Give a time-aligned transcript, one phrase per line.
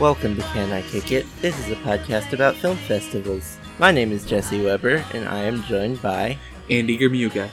[0.00, 1.26] Welcome to Can I Kick It?
[1.42, 3.58] This is a podcast about film festivals.
[3.78, 6.38] My name is Jesse Weber, and I am joined by,
[6.70, 7.50] Andy Germuga.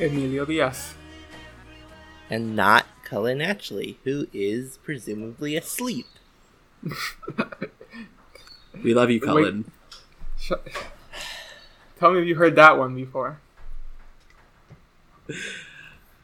[0.00, 0.94] Emilio Diaz.
[2.30, 6.06] and not Cullen Ashley, who is presumably asleep.
[8.84, 9.70] We love you, Cullen.
[10.38, 10.52] Sh-
[11.98, 13.40] Tell me if you heard that one before.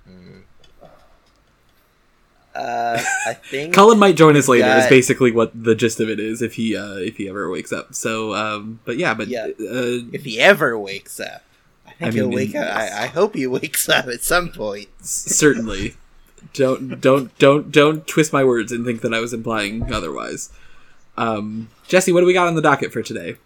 [0.07, 0.41] Hmm.
[2.55, 3.75] Uh, I think.
[3.75, 4.69] Cullen might join us later.
[4.69, 6.43] Is basically what the gist of it is.
[6.43, 7.95] If he uh, if he ever wakes up.
[7.95, 9.47] So, um, but yeah, but Yeah.
[9.47, 11.43] Uh, if he ever wakes up.
[11.87, 12.75] I think I he'll wake up.
[12.75, 14.89] I, I hope he wakes up at some point.
[15.01, 15.97] certainly.
[16.53, 20.51] don't don't don't don't twist my words and think that I was implying otherwise.
[21.17, 23.37] Um, Jesse, what do we got on the docket for today?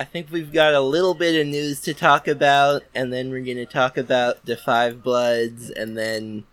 [0.00, 3.44] I think we've got a little bit of news to talk about, and then we're
[3.44, 6.44] going to talk about the Five Bloods, and then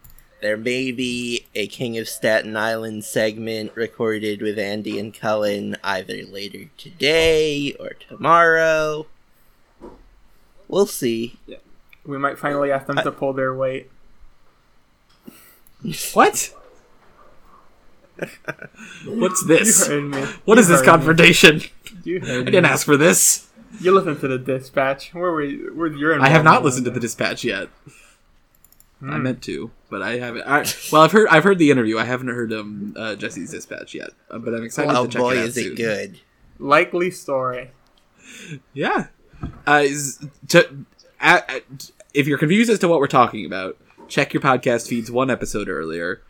[0.46, 6.24] there may be a King of Staten Island segment recorded with Andy and Cullen either
[6.24, 9.08] later today or tomorrow.
[10.68, 11.40] We'll see.
[12.06, 13.90] We might finally ask them to pull their weight.
[16.14, 16.54] What?
[19.06, 19.88] What's this?
[19.88, 20.22] heard me.
[20.46, 21.62] What You is this confrontation?
[22.06, 23.50] I didn't ask for this.
[23.80, 25.12] You listened to the dispatch.
[25.16, 25.74] Where were you?
[25.76, 27.70] Where you're I have not listened to the dispatch yet.
[29.02, 29.24] I Hmm.
[29.24, 30.44] meant to, but I haven't.
[30.48, 31.98] I, well, I've heard I've heard the interview.
[31.98, 35.22] I haven't heard um uh, Jesse's dispatch yet, uh, but I'm excited Oh to check
[35.22, 35.72] boy, it out Oh boy, is soon.
[35.74, 36.20] it good.
[36.60, 37.72] Likely story.
[38.74, 39.08] Yeah.
[39.68, 40.86] Uh, is, to,
[41.20, 45.12] at, at- if you're confused as to what we're talking about, check your podcast feeds
[45.12, 46.22] one episode earlier.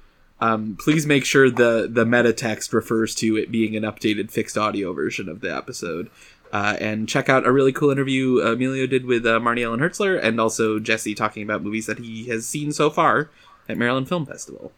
[0.41, 4.57] Um, please make sure the the meta text refers to it being an updated fixed
[4.57, 6.09] audio version of the episode.
[6.53, 10.21] Uh, and check out a really cool interview Emilio did with uh, Marnie Ellen Hertzler
[10.21, 13.29] and also Jesse talking about movies that he has seen so far
[13.67, 14.71] at Maryland Film Festival.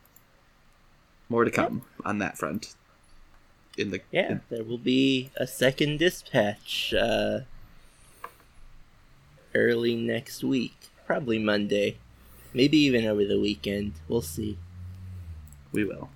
[1.30, 2.74] More to come on that front.
[3.78, 7.42] In the Yeah, there will be a second dispatch uh,
[9.54, 10.74] early next week.
[11.06, 11.98] Probably Monday.
[12.54, 13.94] Maybe even over the weekend.
[14.08, 14.58] We'll see.
[15.72, 16.10] we will.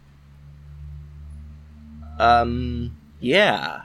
[2.18, 3.84] Um, yeah.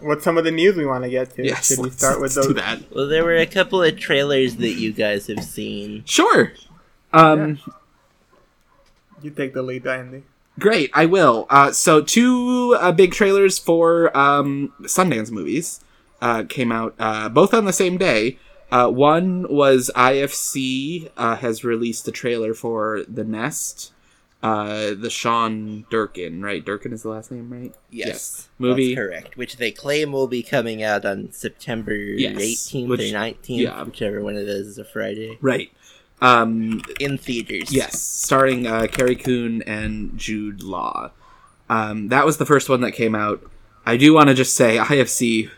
[0.00, 1.44] What's some of the news we want to get to?
[1.44, 2.48] Yes, Should we let's- start with those?
[2.48, 2.80] do that.
[2.94, 6.02] Well, there were a couple of trailers that you guys have seen.
[6.04, 6.52] Sure.
[7.12, 7.58] Um,
[9.22, 10.24] You take the lead, Andy.
[10.58, 11.46] Great, I will.
[11.50, 15.80] Uh, so two uh, big trailers for um, Sundance movies
[16.20, 18.38] uh, came out uh, both on the same day.
[18.70, 23.92] Uh, one was IFC uh, has released a trailer for The Nest,
[24.42, 26.64] uh, the Sean Durkin, right?
[26.64, 27.74] Durkin is the last name, right?
[27.90, 28.94] Yes, movie.
[28.94, 29.36] That's correct.
[29.36, 33.82] Which they claim will be coming out on September Yes, 18th which- or 19th, yeah.
[33.82, 35.38] whichever one of those is a Friday.
[35.40, 35.72] Right.
[36.22, 37.72] Um, In theaters.
[37.72, 41.10] Yes, starring uh, Carrie Coon and Jude Law.
[41.68, 43.42] Um, that was the first one that came out.
[43.84, 45.50] I do want to just say, IFC,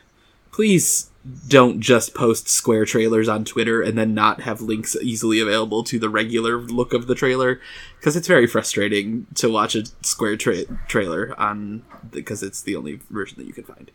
[0.50, 1.10] please
[1.48, 5.98] don't just post square trailers on Twitter and then not have links easily available to
[5.98, 7.60] the regular look of the trailer,
[7.98, 13.00] because it's very frustrating to watch a square tra- trailer on because it's the only
[13.10, 13.90] version that you can find.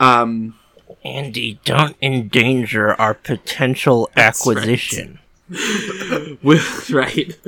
[0.00, 0.54] Um,
[1.04, 4.56] Andy, don't endanger our potential That's right.
[4.56, 5.18] acquisition.
[6.42, 7.38] With, right.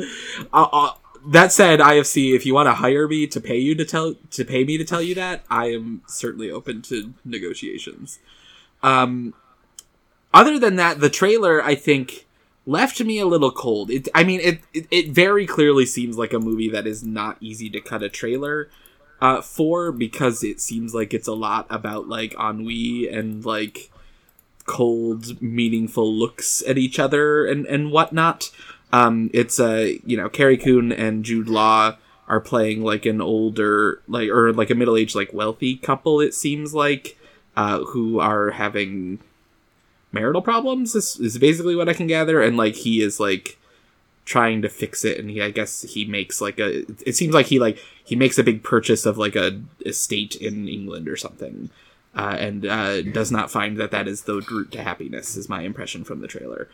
[0.52, 0.92] Uh, uh,
[1.26, 4.44] that said, IFC, if you want to hire me to pay you to tell to
[4.44, 8.18] pay me to tell you that, I am certainly open to negotiations.
[8.82, 9.34] Um,
[10.32, 12.26] other than that, the trailer I think
[12.66, 13.90] left me a little cold.
[13.90, 17.36] It, I mean, it, it it very clearly seems like a movie that is not
[17.40, 18.70] easy to cut a trailer
[19.20, 23.90] uh, for because it seems like it's a lot about like ennui and like
[24.66, 28.50] cold, meaningful looks at each other and and whatnot.
[28.92, 31.96] Um, it's uh, you know, Carrie Coon and Jude Law
[32.28, 36.20] are playing like an older, like or like a middle aged, like wealthy couple.
[36.20, 37.16] It seems like
[37.56, 39.18] uh, who are having
[40.12, 40.94] marital problems.
[40.94, 43.58] Is is basically what I can gather, and like he is like
[44.24, 45.18] trying to fix it.
[45.18, 48.38] And he i guess he makes like a it seems like he like he makes
[48.38, 51.70] a big purchase of like a estate in england or something.
[52.12, 55.62] Uh, and uh, does not find that that is the route to happiness is my
[55.62, 56.68] impression from the trailer.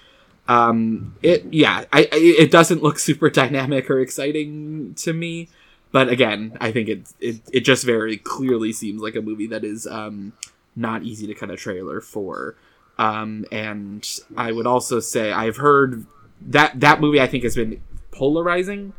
[0.49, 5.49] Um it yeah I, I it doesn't look super dynamic or exciting to me.
[5.93, 9.65] But again i think it it, it just very clearly seems like a movie that
[9.65, 10.33] is um
[10.77, 12.55] not easy to cut a trailer for
[12.99, 16.07] um and i would also say i've heard
[16.41, 17.81] that that movie i think has been
[18.13, 18.93] polarizing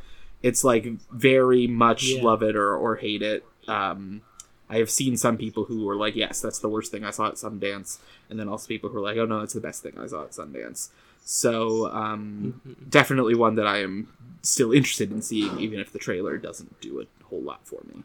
[0.44, 2.24] it's like very much Yeah.
[2.24, 4.22] love it or, or hate it um
[4.70, 7.28] I have seen some people who were like, "Yes, that's the worst thing I saw
[7.30, 9.94] at Sundance," and then also people who are like, "Oh no, it's the best thing
[9.98, 10.90] I saw at Sundance."
[11.24, 12.60] So um,
[12.90, 14.10] definitely one that I am
[14.42, 18.04] still interested in seeing, even if the trailer doesn't do a whole lot for me.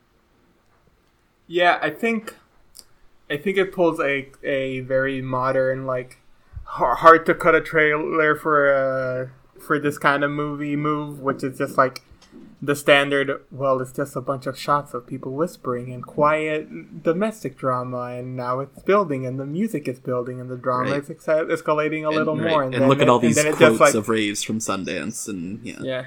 [1.48, 2.36] Yeah, I think
[3.32, 6.18] I think it pulls a a very modern like
[6.64, 11.56] hard to cut a trailer for a for this kind of movie move, which is
[11.58, 12.02] just like
[12.60, 13.42] the standard.
[13.50, 18.36] Well, it's just a bunch of shots of people whispering and quiet domestic drama, and
[18.36, 21.02] now it's building, and the music is building, and the drama Right.
[21.02, 22.62] is escalating a little and, more.
[22.62, 26.04] And, and look at all these quotes like, of raves from Sundance, and yeah, yeah.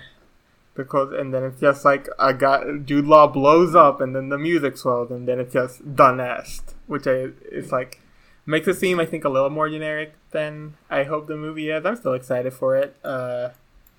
[0.75, 4.37] Because and then it's just like I got Jude Law blows up and then the
[4.37, 7.99] music swells and then it's just done est, which I it's like
[8.45, 11.85] makes it seem I think a little more generic than I hope the movie is.
[11.85, 12.95] I'm still excited for it.
[13.03, 13.49] Uh,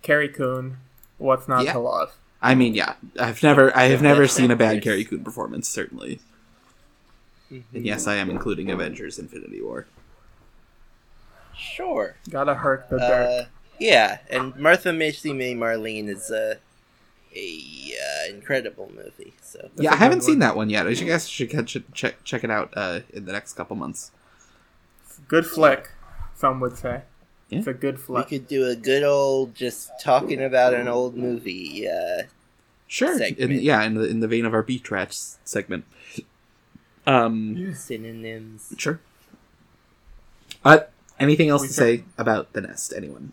[0.03, 0.79] Carrie Coon,
[1.19, 1.73] what's not Yeah.
[1.75, 2.17] to love?
[2.43, 4.85] I mean, yeah, I've never, I have never seen a bad nice.
[4.85, 6.21] Carrie Coon performance, certainly.
[7.51, 9.87] And yes, I am including Avengers: Infinity War.
[11.57, 12.17] Sure.
[12.29, 13.41] Gotta hurt the dirt.
[13.43, 13.45] Uh,
[13.81, 16.59] yeah, and Martha Marcy May Marlene is a
[17.37, 17.95] a
[18.31, 19.35] uh, incredible movie.
[19.43, 20.87] So yeah, I haven't good seen that one yet.
[20.87, 23.77] I should guess should catch it, check check it out uh, in the next couple
[23.77, 24.11] months.
[25.29, 25.91] Good flick,
[26.35, 27.03] some would say.
[27.49, 27.59] Yeah.
[27.59, 28.31] It's a good flick.
[28.31, 31.87] we could do a good old just talking about an old movie.
[31.89, 32.23] Uh,
[32.89, 35.85] Sure, in, yeah, in the in the vein of our beach rats segment.
[37.05, 38.73] Um, synonyms.
[38.79, 39.01] sure.
[40.65, 40.79] Uh,
[41.19, 42.93] anything else We to sure- say about the nest?
[42.97, 43.33] Anyone?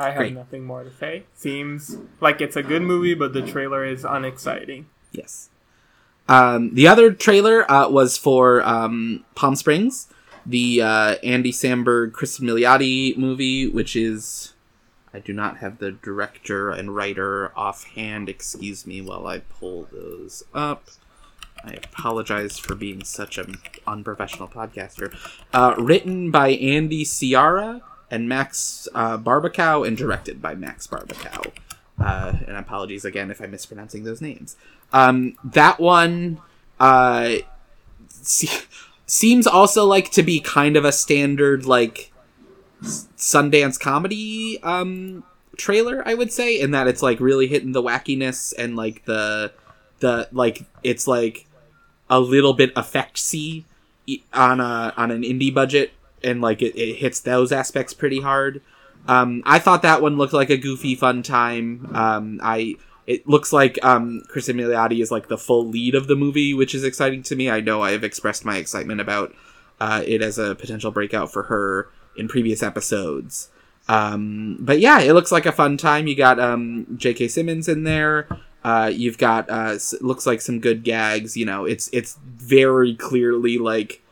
[0.00, 0.34] I have Great.
[0.34, 1.24] nothing more to say.
[1.34, 4.86] Seems like it's a good movie, but the trailer is unexciting.
[5.12, 5.50] Yes.
[6.28, 10.08] Um, the other trailer uh, was for um, Palm Springs,
[10.46, 14.54] the uh, Andy Samberg, Chris Milioti movie, which is.
[15.12, 18.28] I do not have the director and writer offhand.
[18.28, 20.84] Excuse me while I pull those up.
[21.64, 23.58] I apologize for being such an
[23.88, 25.12] unprofessional podcaster.
[25.52, 31.52] Uh, written by Andy Siara and Max uh, Barbakow and directed by Max Barbakow.
[31.98, 34.56] Uh, and apologies again if I'm mispronouncing those names.
[34.92, 36.40] Um, that one
[36.78, 37.36] uh,
[38.08, 38.64] se-
[39.06, 42.10] seems also like to be kind of a standard like
[42.82, 45.24] Sundance comedy um,
[45.56, 49.52] trailer, I would say, in that it's like really hitting the wackiness and like the
[50.00, 51.46] the like it's like
[52.08, 53.64] a little bit effectsy
[54.32, 58.62] on a on an indie budget, and like it, it hits those aspects pretty hard.
[59.08, 61.90] Um, I thought that one looked like a goofy, fun time.
[61.94, 62.76] Um, I
[63.06, 66.74] it looks like um, Cristin Milioti is like the full lead of the movie, which
[66.74, 67.50] is exciting to me.
[67.50, 69.34] I know I have expressed my excitement about
[69.80, 73.48] uh, it as a potential breakout for her in previous episodes.
[73.88, 76.06] Um, but yeah, it looks like a fun time.
[76.06, 77.28] You got um, J.K.
[77.28, 78.28] Simmons in there.
[78.62, 81.36] Uh, you've got uh, looks like some good gags.
[81.36, 84.02] You know, it's it's very clearly like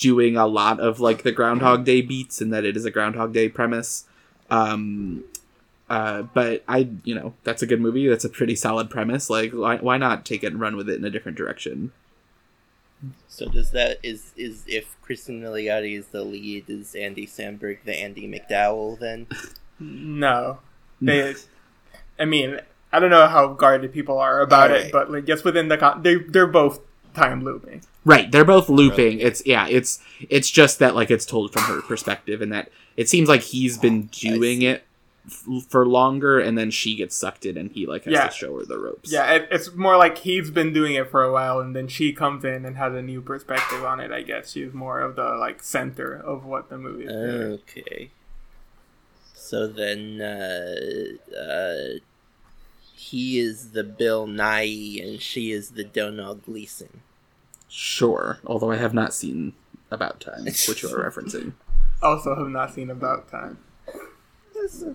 [0.00, 3.32] doing a lot of like the Groundhog Day beats, and that it is a Groundhog
[3.32, 4.04] Day premise.
[4.50, 5.24] Um,
[5.88, 8.08] uh, but I, you know, that's a good movie.
[8.08, 9.28] That's a pretty solid premise.
[9.28, 11.92] Like, why, why not take it and run with it in a different direction?
[13.28, 17.92] So does that is is if Cristin Milioti is the lead, is Andy Samberg the
[17.92, 19.26] Andie MacDowell then?
[19.78, 20.58] No,
[21.00, 21.34] they.
[22.18, 22.60] I mean,
[22.92, 24.86] I don't know how guarded people are about Alright.
[24.86, 26.80] it, but like just within the con- they they're both
[27.14, 27.82] time looping.
[28.04, 29.20] Right, they're both looping.
[29.20, 29.98] It's yeah, it's
[30.30, 33.76] it's just that like it's told from her perspective, and that it seems like he's
[33.76, 34.84] been doing it
[35.26, 38.26] f- for longer, and then she gets sucked in, and he like has Yeah.
[38.28, 39.12] to show her the ropes.
[39.12, 42.14] Yeah, it, it's more like he's been doing it for a while, and then she
[42.14, 44.10] comes in and has a new perspective on it.
[44.10, 47.60] I guess she's more of the like center of what the movie is.
[47.68, 48.10] Okay.
[49.34, 51.98] So then, uh, uh,
[52.94, 57.02] he is the Bill Nighy and she is the Domhnall Gleeson.
[57.70, 58.38] Sure.
[58.46, 59.54] Although I have not seen
[59.90, 61.52] About Time, which you are referencing.
[62.02, 63.58] Also, have not seen About Time.
[64.54, 64.94] It's a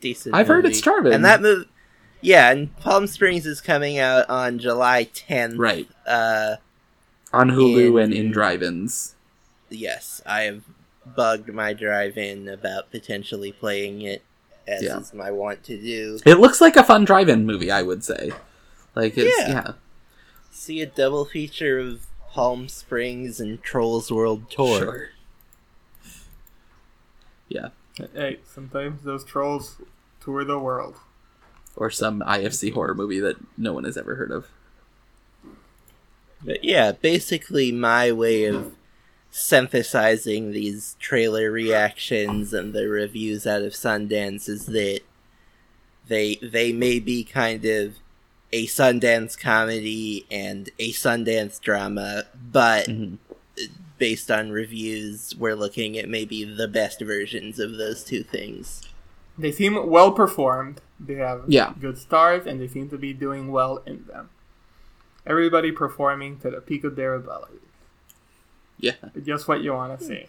[0.00, 0.34] decent.
[0.34, 1.12] I've heard it's charming.
[1.12, 1.68] And that movie,
[2.20, 5.58] yeah, and Palm Springs is coming out on July 10th.
[5.58, 6.56] Right Uh,
[7.32, 9.14] on Hulu and In- in drive-ins.
[9.70, 10.62] yes, I have
[11.16, 14.22] bugged my drive-in about potentially playing it,
[14.66, 14.98] as Yeah.
[15.00, 16.18] is my want to do.
[16.24, 18.32] It looks like a fun drive-in movie, I would say.
[18.94, 19.48] Like it's Yeah.
[19.48, 19.72] yeah,
[20.50, 24.78] See a double feature of Palm Springs and Trolls World Tour.
[24.78, 25.08] sure.
[27.48, 27.68] Yeah,
[28.12, 29.76] Hey, sometimes those trolls
[30.20, 30.96] tour the world.
[31.76, 34.48] or some IFC horror movie that no one has ever heard of.
[36.44, 38.74] But yeah, basically my way of
[39.30, 45.00] synthesizing these trailer reactions and the reviews out of Sundance is that
[46.08, 47.94] they they may be kind of
[48.54, 53.18] a Sundance comedy and a Sundance drama, but Mhm.
[53.98, 58.82] based on reviews, we're looking at maybe the best versions of those two things.
[59.36, 60.80] They seem well performed.
[61.00, 61.74] They have Yeah.
[61.80, 64.30] good stars, and they seem to be doing well in them.
[65.26, 67.58] Everybody performing to the peak of their abilities.
[68.78, 68.94] Yeah.
[69.24, 70.26] Just what you want to see.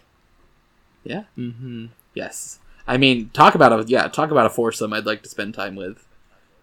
[1.04, 1.24] Yeah.
[1.38, 1.86] Mm-hmm.
[2.14, 2.58] Yes.
[2.88, 5.76] I mean, talk about a yeah, talk about a foursome I'd like to spend time
[5.76, 6.04] with.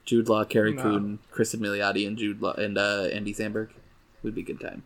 [0.05, 0.81] Jude Law, Carrie No.
[0.81, 3.69] Coon, Chris Milioti, and Jude Law, and uh, Andy Samberg
[4.21, 4.83] would be a good time.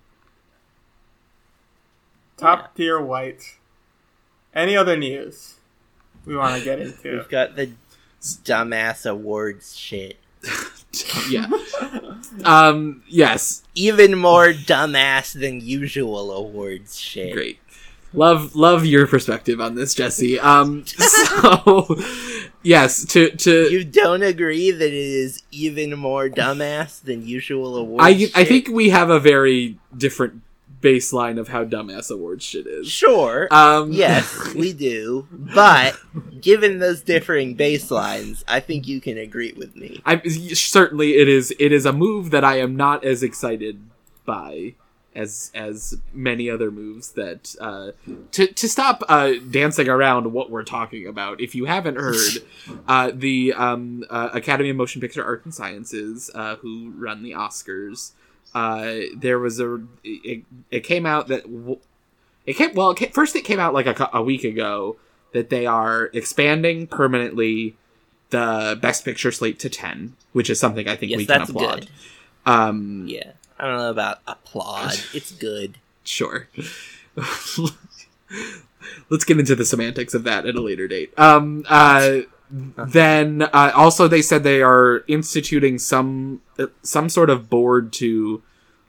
[2.38, 3.58] Top tier white.
[4.54, 5.56] Any other news
[6.26, 7.18] we want to get into?
[7.18, 7.72] We've got the
[8.22, 10.18] dumbass awards shit.
[11.30, 11.48] yeah.
[12.44, 13.04] um.
[13.08, 13.64] Yes.
[13.74, 17.34] Even more dumbass than usual awards shit.
[17.34, 17.60] Great.
[18.14, 20.40] Love love your perspective on this, Jesse.
[20.40, 20.86] Um.
[20.98, 21.86] So
[22.68, 23.06] yes.
[23.06, 28.42] To to You don't agree that it is even more dumbass than usual awards I
[28.42, 30.42] I think we have a very different
[30.82, 32.88] baseline of how dumbass awards shit is.
[32.88, 33.48] Sure.
[33.52, 33.92] Um.
[33.92, 35.28] yes, we do.
[35.32, 35.98] But
[36.42, 40.02] given those differing baselines, I think you can agree with me.
[40.06, 43.82] I certainly it is it is a move that I am not as excited
[44.26, 44.76] by
[45.18, 47.92] as as many other moves that uh,
[48.32, 51.42] to to stop uh, dancing around what we're talking about.
[51.42, 52.44] If you haven't heard,
[52.88, 57.32] uh, the um, uh, Academy of Motion Picture Arts and Sciences, uh, who run the
[57.32, 58.12] Oscars,
[58.54, 61.80] uh, there was a it, it came out that w-
[62.46, 64.96] it came well it came, first it came out like a, a week ago
[65.34, 67.76] that they are expanding permanently
[68.30, 71.50] the best picture slate to 10 which is something i think Yes, we can that's
[71.50, 71.90] applaud good.
[72.46, 73.32] um Yeah.
[73.60, 74.94] I don't know about applaud.
[75.14, 75.78] It's good.
[76.04, 76.48] sure
[79.10, 83.72] let's get into the semantics of that at a later date um uh then uh,
[83.76, 88.42] also they said they are instituting some uh, some sort of board to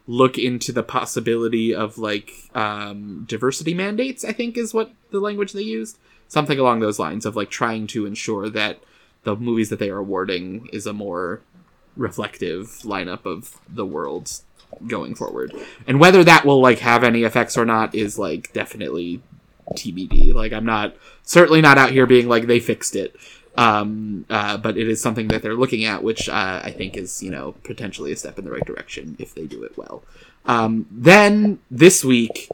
[0.07, 5.53] look into the possibility of like um, diversity mandates i think is what the language
[5.53, 5.99] they used
[6.29, 8.79] something along those lines of like trying to ensure that
[9.25, 11.41] the movies that they are awarding is a more
[11.97, 14.31] reflective lineup of the world
[14.87, 15.53] going forward
[15.87, 19.21] and whether that will like have any effects or not is like definitely
[19.75, 23.15] tbd like i'm not certainly not out here being like they fixed it
[23.59, 27.21] um, uh, but it is something that they're looking at, which uh, I think is
[27.25, 30.05] you know potentially a step in the right direction if they do it well.
[30.47, 32.49] Um, then this week,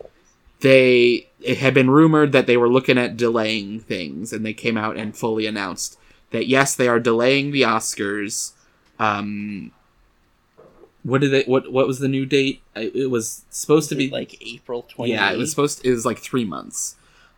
[0.60, 4.78] they it had been rumored that they were looking at delaying things, and they came
[4.78, 5.98] out and fully announced
[6.30, 8.52] that yes, they are delaying the Oscars.
[8.98, 9.72] Um,
[11.04, 11.46] what did it?
[11.46, 12.62] What what was the new date?
[12.74, 15.08] It was supposed to be like April 28th.
[15.08, 15.82] yeah, it was supposed.
[15.82, 16.96] To, it was like three months,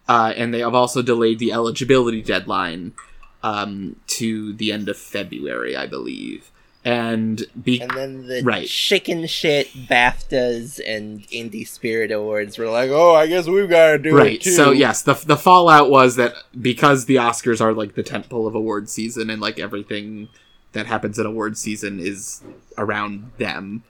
[0.08, 2.94] uh, and they have also delayed the eligibility deadline
[3.42, 6.50] um, to the end of February, I believe.
[6.84, 8.68] And be And then the Right.
[8.68, 13.98] chicken shit BAFTAs and Indie Spirit Awards were like, oh, I guess we've got to
[13.98, 14.52] do it right, too.
[14.52, 18.54] so yes, the the fallout was that because the Oscars are like the tentpole of
[18.54, 20.28] award season, and like everything
[20.72, 22.42] that happens in award season is
[22.76, 23.82] around them,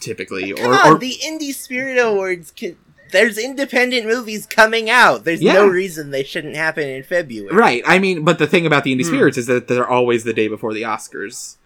[0.00, 2.76] typically, or, the Indie Spirit Awards can.
[3.10, 5.24] There's independent movies coming out.
[5.24, 5.52] There's Yeah.
[5.54, 7.54] no reason they shouldn't happen in February.
[7.54, 7.82] Right.
[7.86, 9.14] I mean, but the thing about the Indie Hmm.
[9.14, 11.56] Spirits is that they're always the day before the Oscars.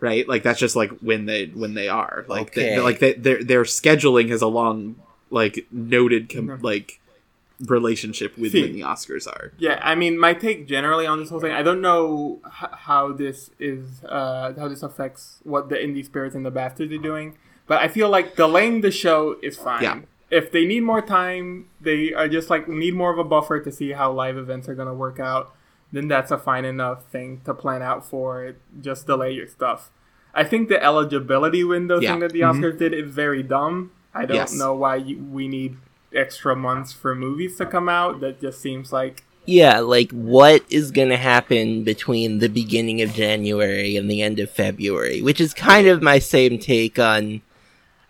[0.00, 0.26] Right?
[0.26, 2.24] Like that's just like when they when they are.
[2.26, 4.96] Like they, like they, their their scheduling has a long
[5.30, 6.62] like noted com- Mhm.
[6.62, 6.99] like
[7.66, 8.62] relationship with See.
[8.62, 9.52] when the Oscars are.
[9.58, 13.12] Yeah, I mean, my take generally on this whole thing, I don't know h- how
[13.12, 17.36] this is, uh, how this affects what the indie spirits and the BAFTAs are doing,
[17.66, 19.82] but I feel like delaying the show is fine.
[19.82, 20.00] Yeah.
[20.30, 23.72] If they need more time, they are just like need more of a buffer to
[23.72, 25.54] see how live events are gonna work out.
[25.92, 28.54] Then that's a fine enough thing to plan out for.
[28.80, 29.90] Just delay your stuff.
[30.32, 32.12] I think the eligibility window Yeah.
[32.12, 32.60] thing that the Mhm.
[32.60, 33.90] Oscars did is very dumb.
[34.14, 34.56] I don't Yes.
[34.56, 35.76] know why you, we need
[36.14, 38.20] extra months for movies to come out.
[38.20, 43.12] That just seems like Yeah, like what is going to happen between the beginning of
[43.14, 47.42] January and the end of February, which is kind of my same take on.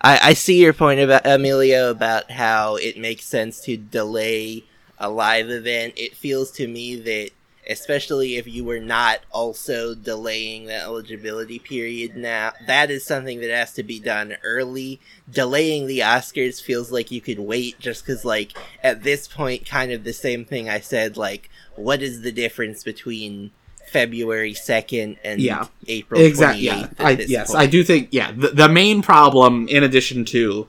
[0.03, 4.65] I, I see your point about Emilio about how it makes sense to delay
[4.99, 5.95] a live event.
[5.97, 7.31] It feels to me that,
[7.71, 13.51] especially if you were not also delaying the eligibility period now, that is something that
[13.51, 15.01] has to be done early.
[15.31, 19.93] Delaying the Oscars feels like you could wait just because, like, at this point, kind
[19.93, 23.53] of the same thing I said, like, what is the difference between
[23.91, 25.67] February 2nd and Yeah.
[25.87, 26.27] April 28th?
[26.27, 26.63] Exactly.
[26.65, 26.89] Yeah.
[26.99, 27.61] at I, yes, point?
[27.63, 28.09] I do think.
[28.11, 30.67] Yeah, the, the main problem, in addition to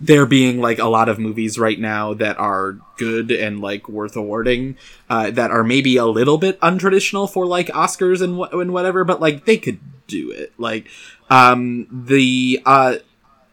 [0.00, 4.16] there being like a lot of movies right now that are good and like worth
[4.16, 4.76] awarding
[5.08, 9.04] uh, that are maybe a little bit untraditional for like oscars and, wh- and whatever
[9.04, 10.52] but like they could do it.
[10.58, 10.88] Like
[11.30, 12.96] um the uh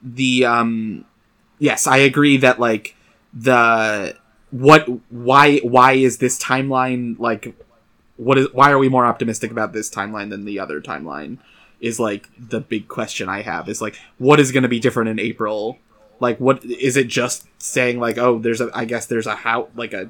[0.03, 1.05] the um
[1.59, 2.95] yes i agree that like
[3.33, 4.15] the
[4.51, 7.55] what why why is this timeline like
[8.17, 11.37] what is why are we more optimistic about this timeline than the other timeline
[11.81, 15.09] is like the big question i have is like what is going to be different
[15.09, 15.79] in april
[16.23, 19.67] like what is it just saying like oh there's a i guess there's a how
[19.75, 20.09] like a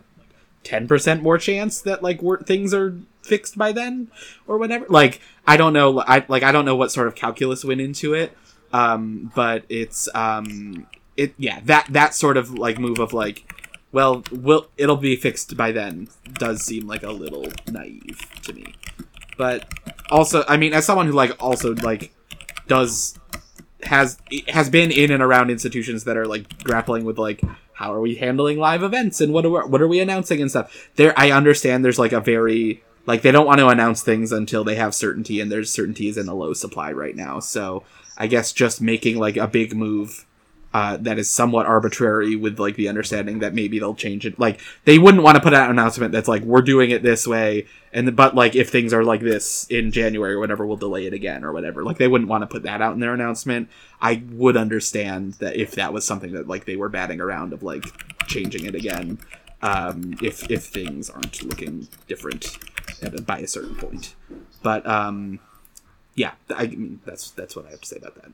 [0.64, 4.10] 10% more chance that like things are fixed by then
[4.48, 4.86] or whatever?
[4.88, 8.14] Like i don't know i like i don't know what sort of calculus went into
[8.14, 8.38] it
[8.72, 13.52] um but it's um it yeah that that sort of like move of like
[13.92, 18.74] well will it'll be fixed by then does seem like a little naive to me.
[19.38, 19.68] But
[20.10, 22.14] also i mean as someone who like also like
[22.68, 23.20] does
[23.88, 27.42] has has been in and around institutions that are like grappling with like
[27.74, 30.50] how are we handling live events and what are we, what are we announcing and
[30.50, 30.90] stuff.
[30.96, 34.64] There, I understand there's like a very like they don't want to announce things until
[34.64, 37.40] they have certainty, and there's certainty is in a low supply right now.
[37.40, 37.84] So
[38.18, 40.26] I guess just making like a big move
[40.74, 44.40] uh, that is somewhat arbitrary with like the understanding that maybe they'll change it.
[44.40, 47.28] Like they wouldn't want to put out an announcement that's like we're doing it this
[47.28, 51.06] way, and but like if things are like this in January or whatever, we'll delay
[51.06, 51.84] it again or whatever.
[51.84, 53.70] Like they wouldn't want to put that out in their announcement.
[54.02, 57.62] I would understand that if that was something that like they were batting around of
[57.62, 57.86] like
[58.28, 59.20] changing it again,
[59.62, 62.58] um, if if things aren't looking different
[63.28, 64.16] by a certain point.
[64.64, 65.40] But um,
[66.16, 68.32] yeah, I mean that's that's what I have to say about that.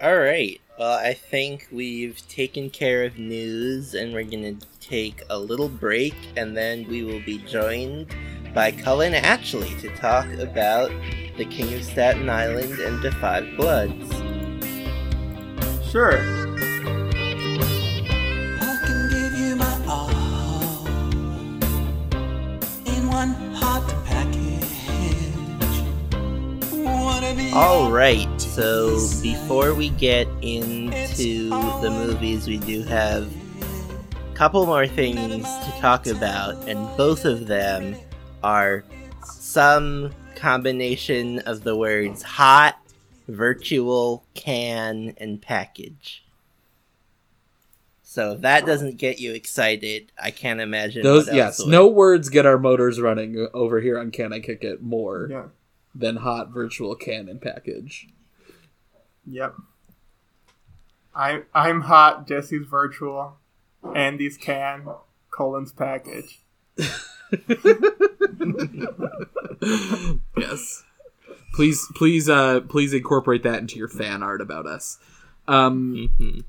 [0.00, 0.60] All right.
[0.78, 6.14] Well, I think we've taken care of news, and we're gonna take a little break,
[6.36, 8.06] and then we will be joined
[8.54, 10.92] by Cullen Atchley to talk about
[11.36, 14.08] the King of Staten Island and the Five Bloods.
[15.90, 16.16] Sure.
[18.60, 20.86] I can give you my all
[22.86, 24.47] in one hot package.
[27.04, 28.40] Whatever you All right.
[28.40, 33.30] So before we get into the movies, we do have
[34.12, 37.96] a couple more things to talk about, and both of them
[38.42, 38.84] are
[39.24, 42.78] some combination of the words hot,
[43.26, 46.24] virtual, Cannes, and package.
[48.02, 51.02] So if that doesn't get you excited, I can't imagine.
[51.02, 51.68] Those what else yes, would.
[51.68, 55.44] no words get our motors running over here on Can I Kick It more Yeah.
[55.94, 58.08] Than hot virtual Cannes package.
[59.26, 59.54] Yep.
[61.14, 62.28] I'm I'm hot.
[62.28, 63.38] Jesse's virtual.
[63.94, 64.86] Andy's can.
[65.36, 66.40] Cullen's package.
[70.36, 70.84] yes.
[71.54, 74.98] Please, please, uh, please incorporate that into your fan art about us.
[75.48, 76.44] Um, Mhm.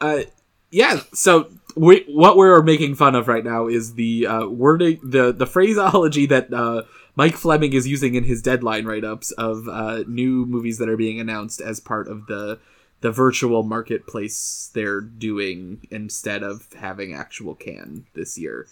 [0.00, 0.22] uh,
[0.70, 1.00] yeah.
[1.12, 5.46] So we, what we're making fun of right now is the uh, wording, the the
[5.46, 6.82] phraseology that uh,
[7.20, 10.96] Mike Fleming is using in his deadline write ups of uh, new movies that are
[10.96, 12.58] being announced as part of the
[13.02, 18.66] the virtual marketplace they're doing instead of having actual Cannes this year.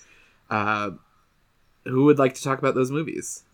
[0.48, 0.92] Uh,
[1.84, 3.44] who would like to talk about those movies?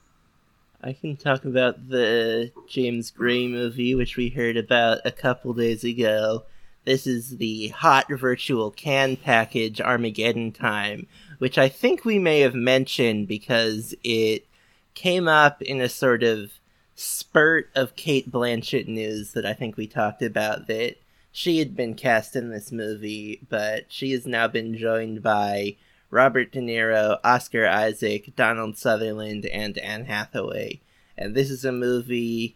[0.81, 5.83] I can talk about the James Gray movie, which we heard about a couple days
[5.83, 6.45] ago.
[6.85, 12.55] This is the hot virtual Cannes package Armageddon Time, which I think we may have
[12.55, 14.47] mentioned because it
[14.95, 16.53] came up in a sort of
[16.95, 20.97] spurt of Cate Blanchett news that I think we talked about that
[21.33, 25.75] she had been cast in this movie, but she has now been joined by
[26.09, 30.81] Robert De Niro, Oscar Isaac, Donald Sutherland, and Anne Hathaway.
[31.19, 32.55] And this is a movie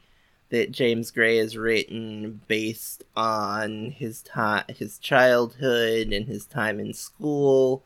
[0.50, 6.92] that James Gray has written based on his time, his childhood, and his time in
[6.94, 7.82] school.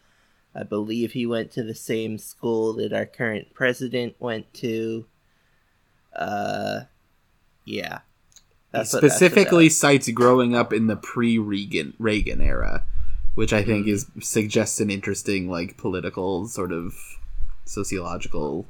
[0.55, 5.07] I believe he went to the same school that our current president went to.
[6.15, 6.81] Uh,
[7.65, 8.01] yeah.
[8.01, 8.41] He
[8.79, 9.73] That's what specifically about.
[9.73, 12.85] cites growing up in the pre-Reagan Reagan era,
[13.35, 16.95] which I think is suggests an interesting like political sort of
[17.65, 18.67] sociological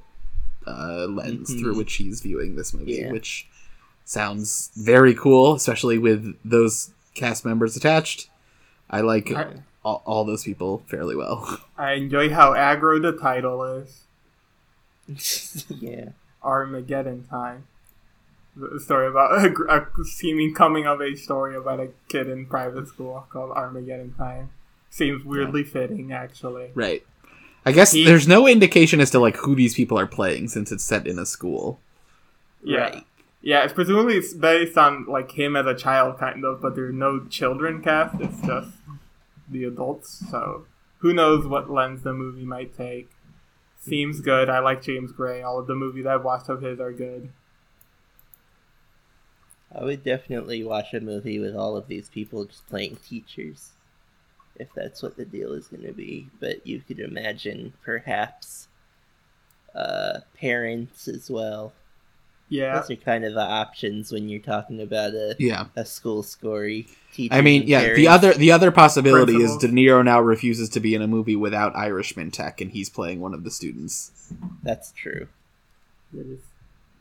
[0.66, 1.60] uh, lens Mhm.
[1.60, 3.10] through which he's viewing this movie, Yeah.
[3.10, 3.48] which
[4.04, 8.28] sounds very cool, especially with those cast members attached.
[8.88, 11.60] I like I, all, all those people fairly well.
[11.78, 14.04] I enjoy how aggro the title is.
[15.68, 16.10] yeah.
[16.42, 17.64] Armageddon time.
[18.56, 22.88] The story about a, a seeming coming of age story about a kid in private
[22.88, 24.50] school called Armageddon time.
[24.90, 26.70] Seems weirdly fitting, actually.
[26.74, 27.02] right.
[27.64, 30.72] I guess He- there's no indication as to like who these people are playing since
[30.72, 31.78] it's set in a school.
[32.62, 32.78] Yeah.
[32.80, 33.04] Right.
[33.40, 36.94] Yeah, it's presumably it's based on like him as a child, kind of, but there's
[36.94, 38.20] no children cast.
[38.20, 38.68] It's just
[39.52, 40.24] the adults.
[40.30, 40.66] So
[40.98, 43.10] who knows what lens the movie might take?
[43.78, 44.48] Seems good.
[44.48, 45.42] I like James Gray.
[45.42, 47.30] All of the movies I've watched of his are good.
[49.74, 53.70] I would definitely watch a movie with all of these people just playing teachers,
[54.56, 56.28] if that's what the deal is going to be.
[56.40, 58.68] But you could imagine perhaps
[59.74, 61.72] uh, parents as well.
[62.52, 65.66] Yeah, Those are kind of the options when you're talking about a Yeah.
[65.74, 66.86] a school story.
[67.30, 67.94] I mean, yeah.
[67.94, 71.36] The other the other possibility is De Niro now refuses to be in a movie
[71.36, 74.10] without Irishman tech, and he's playing one of the students.
[74.62, 75.28] that's true.
[76.14, 76.40] it is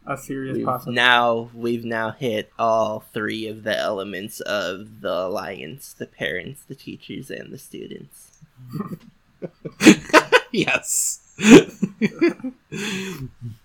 [0.05, 0.95] a serious We've possibility.
[0.95, 6.75] now we've now hit all three of the elements of the alliance: the parents, the
[6.75, 8.39] teachers, and the students.
[10.51, 11.19] yes.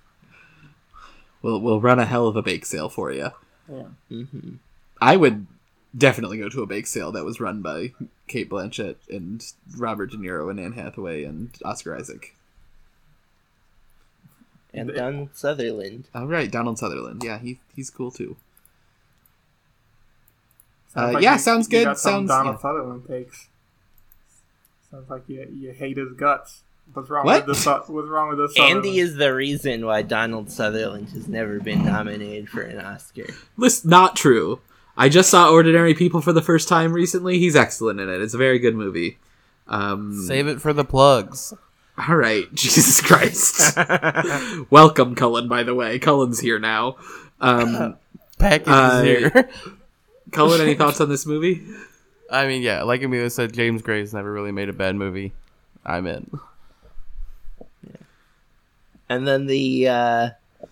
[1.47, 3.31] we'll we'll run a hell of a bake sale for you.
[3.71, 3.85] Yeah.
[4.09, 4.55] hmm
[5.01, 5.47] I would
[5.97, 7.93] definitely go to a bake sale that was run by
[8.29, 9.45] Cate Blanchett and
[9.77, 12.35] Robert De Niro and Anne Hathaway and Oscar Isaac.
[14.75, 16.05] And Donald Sutherland.
[16.15, 17.23] All right, Donald Sutherland.
[17.25, 18.37] Yeah, he he's cool too.
[20.93, 21.85] Sounds Uh, yeah, sounds you good.
[21.85, 22.61] got some Sounds- Donald yeah.
[22.63, 23.49] Sutherland takes.
[24.91, 26.63] Sounds like you you hate his guts.
[26.93, 27.47] What's wrong What?
[27.47, 31.61] with the What's wrong with the Andy is the reason why Donald Sutherland has never
[31.61, 33.27] been nominated for an Oscar.
[33.57, 34.61] Listen, not true.
[34.97, 37.39] I just saw Ordinary People for the first time recently.
[37.39, 38.23] He's excellent in it.
[38.23, 39.19] It's a very good movie.
[39.69, 41.53] Um, Save it for the plugs.
[42.09, 43.77] all right, Jesus Christ.
[44.71, 45.49] Welcome, Cullen.
[45.49, 46.97] By the way, Cullen's here now.
[47.41, 47.97] Um,
[48.39, 49.51] Package Uh, is here.
[50.33, 51.63] Cullen, any thoughts on this movie?
[52.31, 55.33] I mean, yeah, like Emilio said, James Gray's never really made a bad movie.
[55.85, 56.31] I'm in.
[59.09, 60.31] And then the uh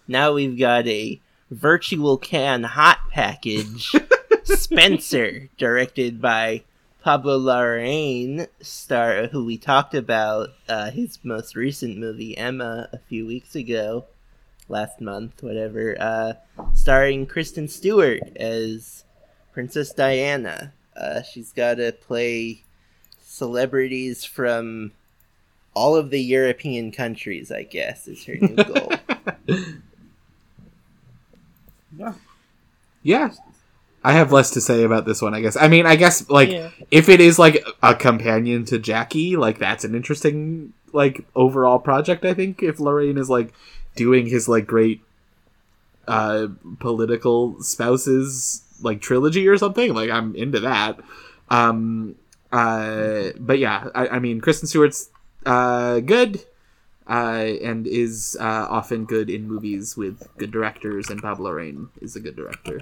[0.09, 1.21] now we've got a
[1.51, 3.93] virtual Cannes hot package
[4.45, 6.63] Spencer directed by
[7.03, 13.27] Pablo Larraín star who we talked about uh his most recent movie Emma a few
[13.27, 14.07] weeks ago
[14.69, 16.33] last month whatever uh
[16.75, 19.05] starring Kristen Stewart as
[19.53, 20.73] Princess Diana.
[20.97, 22.65] Uh she's got to play
[23.21, 24.93] celebrities from
[25.75, 28.93] all of the European countries, I guess, is her new goal.
[31.97, 32.15] Yeah.
[33.03, 33.31] Yeah.
[34.03, 35.57] I have less to say about this one, I guess.
[35.57, 36.71] I mean, I guess like Yeah.
[36.91, 42.25] if it is like a companion to Jackie, like that's an interesting like overall project,
[42.25, 42.63] I think.
[42.63, 43.53] If Larraín is like
[43.97, 45.01] doing his like great
[46.07, 46.49] uh
[46.81, 51.01] political spouses like trilogy or something, like I'm into that.
[51.49, 52.17] Um
[52.53, 55.09] uh but yeah, I, I mean Kristen Stewart's
[55.47, 56.45] uh good.
[57.07, 62.17] Uh, and is uh, often good in movies with good directors, and Pablo Larraín is
[62.17, 62.81] a good director.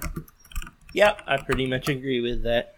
[0.94, 2.76] Yeah, I pretty much agree with that.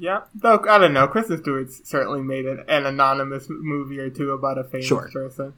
[0.00, 1.06] Yeah, though I don't know.
[1.06, 5.08] Kristen Stewart's certainly made an, an anonymous movie or two about a famous Sure.
[5.12, 5.54] person.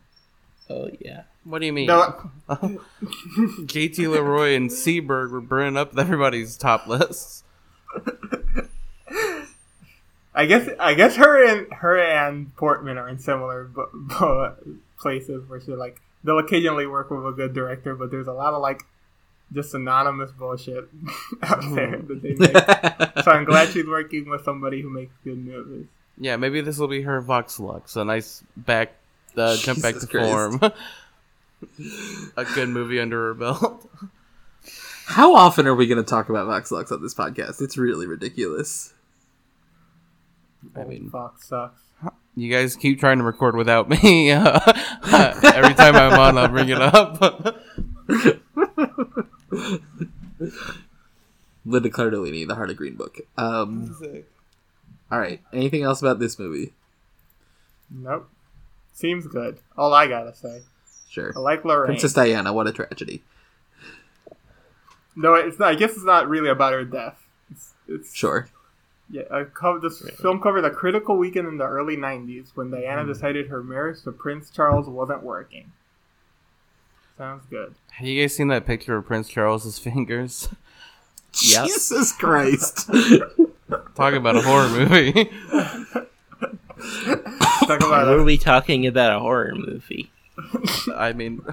[0.69, 1.23] Oh yeah.
[1.45, 1.87] What do you mean?
[1.87, 7.45] No, JT Leroy and Seberg were burning up everybody's top lists.
[10.39, 15.49] I guess I guess her and her and Portman are in similar bu- bu- places
[15.49, 18.63] where she like they'll occasionally work with a good director, but there's a lot of
[18.63, 18.85] like
[19.53, 20.89] just anonymous bullshit
[21.43, 22.53] out there that they make.
[23.25, 25.87] so I'm glad she's working with somebody who makes good movies.
[26.17, 28.93] Yeah, maybe this will be her Vox Lux, a nice back
[29.37, 30.31] uh, jump back to Christ.
[30.31, 30.61] form.
[32.37, 33.91] a good movie under her belt.
[35.07, 37.61] How often are we going to talk about Vox Lux on this podcast?
[37.61, 38.95] It's really ridiculous.
[40.77, 41.81] I mean, Fox sucks.
[42.37, 44.33] you guys keep trying to record without me.
[45.11, 47.19] Uh, every time I'm on, I'll bring it up.
[51.65, 53.19] Linda Cardellini, The Heart of Green Book.
[53.37, 53.97] Um,
[55.11, 55.41] all right.
[55.53, 56.73] Anything else about this movie?
[57.91, 58.29] Nope.
[58.93, 59.59] Seems good.
[59.77, 60.63] All I gotta say.
[61.09, 61.33] Sure.
[61.35, 61.87] I like Larraín.
[61.87, 63.23] Princess Diana, what a tragedy.
[65.17, 65.69] No, it's not.
[65.69, 67.19] I guess it's not really about her death.
[67.51, 68.49] It's, it's Sure.
[69.11, 73.05] Yeah, I covered, this film covered a critical weekend in the early '90s when Diana
[73.05, 73.07] mm.
[73.07, 75.73] decided her marriage to Prince Charles wasn't working.
[77.17, 77.75] Sounds good.
[77.93, 80.49] Have you guys seen that picture of Prince Charles's fingers?
[81.43, 81.67] Yep.
[81.67, 82.89] Jesus Christ.
[83.95, 85.31] Talk about a horror movie.
[87.67, 90.11] Talk about Were a, we talking about a horror movie?
[90.95, 91.45] I mean,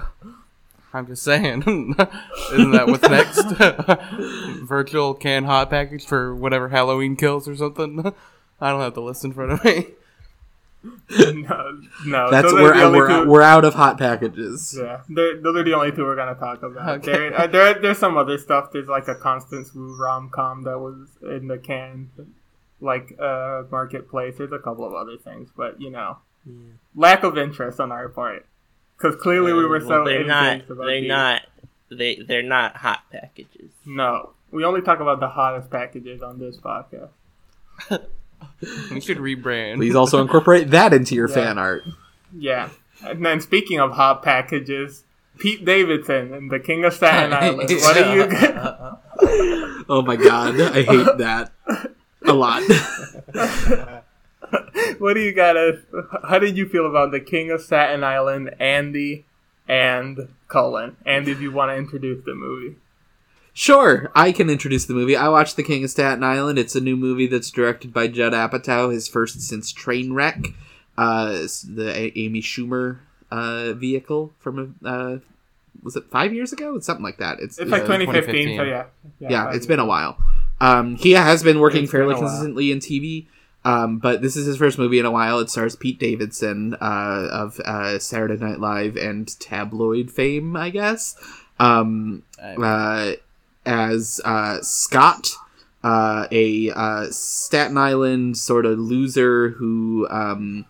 [0.92, 1.62] I'm just saying.
[2.52, 3.42] Isn't that what's next?
[4.66, 8.00] Virtual Cannes hot package for whatever Halloween kills or something.
[8.60, 9.88] I don't have the list in front of me.
[11.10, 12.30] no, no.
[12.30, 14.74] That's those are we're the we're, two- we're out of hot packages.
[14.78, 17.00] Yeah, those are the only two we're gonna talk about.
[17.00, 17.12] Okay.
[17.12, 18.70] There, uh, there, there's some other stuff.
[18.72, 22.10] There's like a Constance Wu rom com that was in the Cannes,
[22.80, 24.36] like uh, Marketplace.
[24.38, 26.18] There's a couple of other things, but you know,
[26.94, 28.46] lack of interest on our part,
[28.96, 30.62] because clearly we um, were Well, so they're not.
[30.68, 31.08] They're these.
[31.08, 31.42] not.
[31.90, 33.70] They they're not hot packages.
[33.84, 37.10] No, we only talk about the hottest packages on this podcast.
[38.90, 39.76] We should rebrand.
[39.76, 41.34] Please also incorporate that into your Yeah.
[41.34, 41.84] fan art.
[42.36, 42.68] Yeah,
[43.04, 45.04] and then speaking of hot packages.
[45.38, 47.68] Pete Davidson and the King of Staten Island.
[47.70, 49.82] What are you?
[49.88, 51.52] Oh my god, I hate that
[52.24, 52.62] a lot.
[54.98, 55.80] what do you gotta?
[56.28, 59.24] How did you feel about the King of Staten Island, Andy,
[59.68, 60.96] and Cullen?
[61.04, 62.76] Andy, do you want to introduce the movie?
[63.52, 65.16] Sure, I can introduce the movie.
[65.16, 66.58] I watched The King of Staten Island.
[66.58, 70.52] It's a new movie that's directed by Judd Apatow, his first since Trainwreck,
[70.98, 71.28] uh,
[71.66, 72.98] the A- Amy Schumer
[73.30, 75.16] uh, vehicle from uh,
[75.82, 76.74] was it five years ago?
[76.76, 77.38] It's something like that.
[77.40, 78.26] It's It's like uh, 2015,
[78.58, 78.66] so 2015.
[78.68, 79.28] yeah.
[79.30, 80.18] yeah, five it's been a while.
[80.60, 83.26] Um, he has been working It's been fairly consistently in TV,
[83.66, 85.40] um, but this is his first movie in a while.
[85.40, 91.16] It stars Pete Davidson uh, of uh, Saturday Night Live and tabloid fame, I guess,
[91.58, 93.14] um, uh,
[93.64, 95.30] as uh, Scott,
[95.82, 100.06] uh, a uh, Staten Island sort of loser who.
[100.10, 100.66] Um,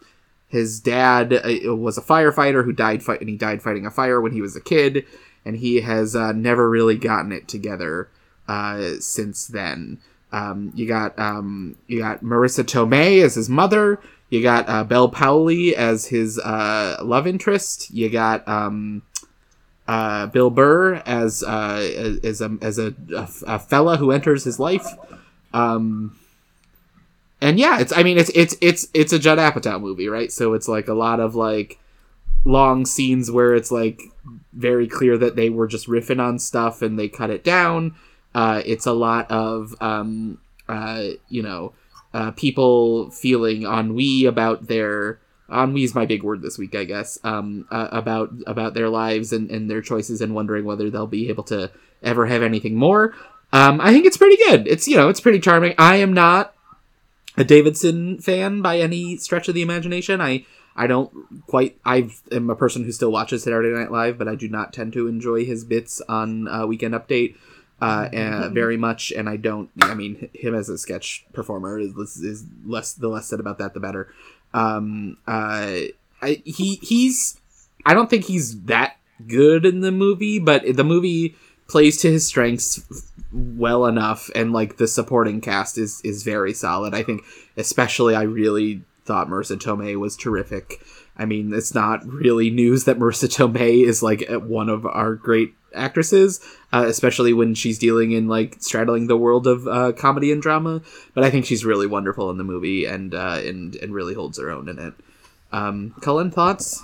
[0.49, 4.21] his dad uh, was a firefighter who died fight and he died fighting a fire
[4.21, 5.05] when he was a kid
[5.45, 8.09] and he has uh, never really gotten it together
[8.47, 9.99] uh, since then
[10.37, 15.11] um, you got um, you got Marisa Tomei as his mother you got uh, Bel
[15.11, 19.03] Powley as his uh, love interest you got um,
[19.88, 24.59] uh, Bill Burr as uh, as a as a, a, a fella who enters his
[24.59, 24.87] life
[25.53, 26.16] um,
[27.40, 30.33] and yeah, it's I mean it's it's it's it's a Judd Apatow movie, right?
[30.33, 31.79] So it's like a lot of like
[32.44, 34.03] long scenes where it's like
[34.53, 37.94] very clear that they were just riffing on stuff and they cut it down.
[38.37, 41.72] Uh, it's a lot of um, uh, you know
[42.12, 45.18] uh, people feeling ennui about their
[45.51, 47.18] ennui is my big word this week, I guess.
[47.25, 51.31] Um, uh, about about their lives and, and their choices and wondering whether they'll be
[51.31, 51.70] able to
[52.03, 53.14] ever have anything more.
[53.55, 54.68] Um, I think it's pretty good.
[54.68, 55.75] It's you know it's pretty charming.
[55.79, 56.55] I am not
[57.38, 60.20] a Davidson fan by any stretch of the imagination.
[60.20, 60.44] I
[60.77, 61.11] I don't
[61.46, 61.79] quite.
[61.87, 64.92] I am a person who still watches Saturday Night Live, but I do not tend
[64.92, 67.37] to enjoy his bits on uh, Weekend Update
[67.81, 69.12] uh, uh, very much.
[69.12, 69.71] And I don't.
[69.83, 72.95] I mean, him as a sketch performer is, is less.
[72.95, 74.12] The less said about that, the better.
[74.55, 77.39] Um, uh, I, he he's.
[77.85, 81.37] I don't think he's that good in the movie, but the movie
[81.69, 82.85] plays to his strengths
[83.33, 87.23] well enough and like the supporting cast is is very solid i think
[87.57, 90.81] especially i really thought marisa tomei was terrific
[91.19, 95.55] i mean it's not really news that marisa tomei is like one of our great
[95.75, 96.41] actresses
[96.77, 100.81] uh, especially when she's dealing in like straddling the world of uh, comedy and drama
[101.15, 104.39] but i think she's really wonderful in the movie and uh, and and really holds
[104.39, 104.95] her own in it
[105.53, 106.83] um cullen thoughts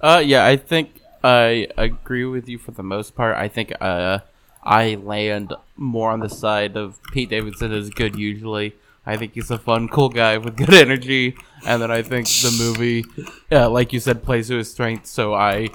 [0.00, 3.36] Uh, yeah, I think I agree with you for the most part.
[3.36, 4.20] I think uh,
[4.64, 8.74] I land more on the side of Pete Davidson is good usually.
[9.04, 12.52] I think he's a fun, cool guy with good energy, and then I think the
[12.58, 13.04] movie,
[13.50, 15.10] yeah, like you said, plays to his strengths.
[15.10, 15.68] So I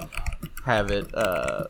[0.64, 1.64] have it, uh,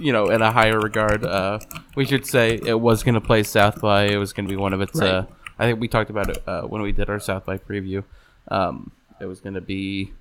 [0.00, 1.24] you know, in a higher regard.
[1.24, 1.58] Uh,
[1.96, 4.04] we should say it was going to play South by.
[4.04, 5.00] It was going to be one of its.
[5.00, 5.26] Uh,
[5.58, 8.04] I think we talked about it uh, when we did our South by preview.
[8.48, 10.12] Um, it was going to be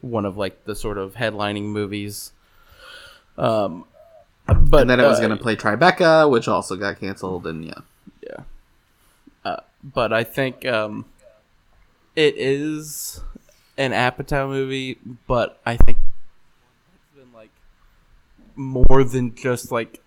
[0.00, 2.32] one of like the sort of headlining movies.
[3.36, 3.84] Um,
[4.46, 7.64] but and then it was uh, going to play tribeca which also got canceled and
[7.64, 7.78] yeah
[8.22, 8.44] yeah.
[9.44, 11.06] Uh, but I think um,
[12.16, 13.20] it is
[13.78, 16.09] an Apatow movie, but I think it's been like
[18.60, 20.00] more than just like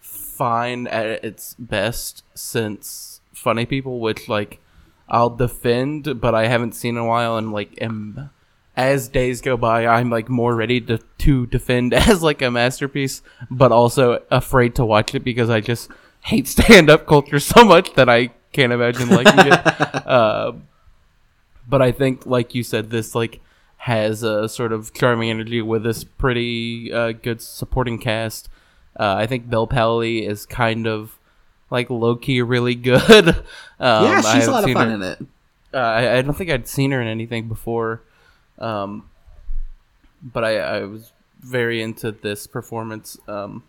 [0.00, 4.60] fine at its best since Funny People, which like
[5.08, 8.30] I'll defend, but I haven't seen in a while, and like am
[8.76, 13.22] as days go by, I'm like more ready to to defend as like a masterpiece,
[13.50, 15.90] but also afraid to watch it because I just
[16.22, 19.60] hate stand up culture so much that I can't imagine liking it.
[20.06, 20.52] Uh,
[21.68, 23.40] but I think, like you said, this like
[23.78, 28.48] has a sort of charming energy with this pretty uh, good supporting cast.
[28.98, 31.18] Uh, I think Bel Powley is kind of
[31.70, 33.28] like low key really good.
[33.78, 35.18] um, yeah I she's a lot of fun her- in it
[35.76, 38.02] uh, I, I don't think I'd seen her in anything before,
[38.58, 39.10] um,
[40.22, 43.18] but I, I was very into this performance.
[43.28, 43.64] Um,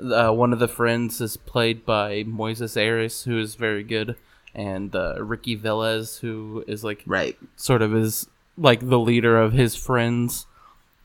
[0.00, 4.16] uh, one of the friends is played by Moises Arias, who is very good,
[4.54, 9.52] and uh, Ricky Velez, who is like right sort of his like the leader of
[9.52, 10.46] his friends,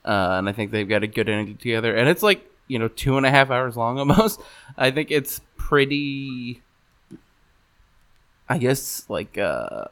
[0.05, 1.95] uh, and I think they've got a good energy together.
[1.95, 4.39] And it's like you know two and a half hours long almost.
[4.77, 6.61] I think it's pretty.
[8.49, 9.85] I guess like uh,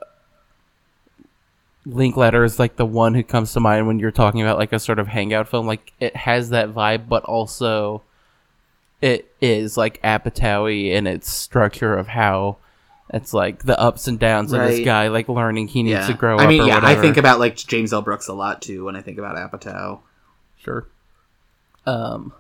[1.86, 4.80] Linklater is like the one who comes to mind when you're talking about like a
[4.80, 5.68] sort of hangout film.
[5.68, 8.02] Like it has that vibe, but also
[9.02, 12.58] it is like Apatow in its structure of how
[13.10, 16.08] it's like the ups and downs of this guy like learning he needs yeah.
[16.08, 16.50] to grow I up.
[16.50, 18.02] mean, or yeah, I think about like James L.
[18.02, 20.00] Brooks a lot too when I think about Apatow.
[20.58, 20.88] Sure.
[21.86, 22.34] Um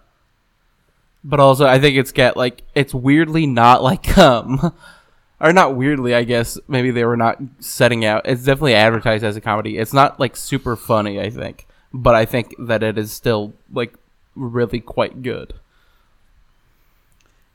[1.24, 4.76] but also I think it's got like it's weirdly not like um
[5.40, 8.24] or not weirdly, I guess maybe they were not setting out.
[8.26, 9.78] It's definitely advertised as a comedy.
[9.78, 13.94] It's not like super funny, I think, but I think that it is still like
[14.36, 15.54] really quite good.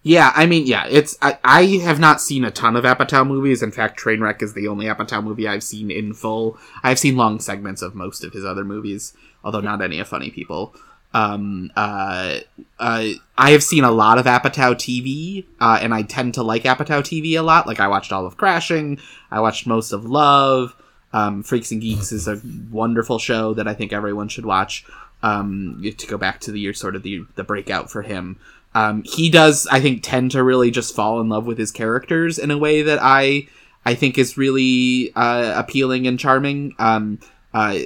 [0.02, 3.62] Yeah, I mean, yeah, it's I, I have not seen a ton of Apatow movies.
[3.62, 6.58] In fact, Trainwreck is the only Apatow movie I've seen in full.
[6.82, 9.12] I've seen long segments of most of his other movies,
[9.44, 10.74] although not any of Funny People.
[11.12, 12.38] Um, uh,
[12.78, 16.62] uh, I have seen a lot of Apatow TV, uh, and I tend to like
[16.62, 17.66] Apatow TV a lot.
[17.66, 18.98] Like I watched all of Crashing,
[19.30, 20.74] I watched most of Love.
[21.12, 24.86] Um, Freaks and Geeks is a wonderful show that I think everyone should watch.
[25.22, 28.38] Um, to go back to the year, sort of the the breakout for him.
[28.74, 32.38] Um, he does, I think, tend to really just fall in love with his characters
[32.38, 33.48] in a way that I
[33.84, 36.74] I think is really uh, appealing and charming.
[36.78, 37.18] Um,
[37.52, 37.76] uh,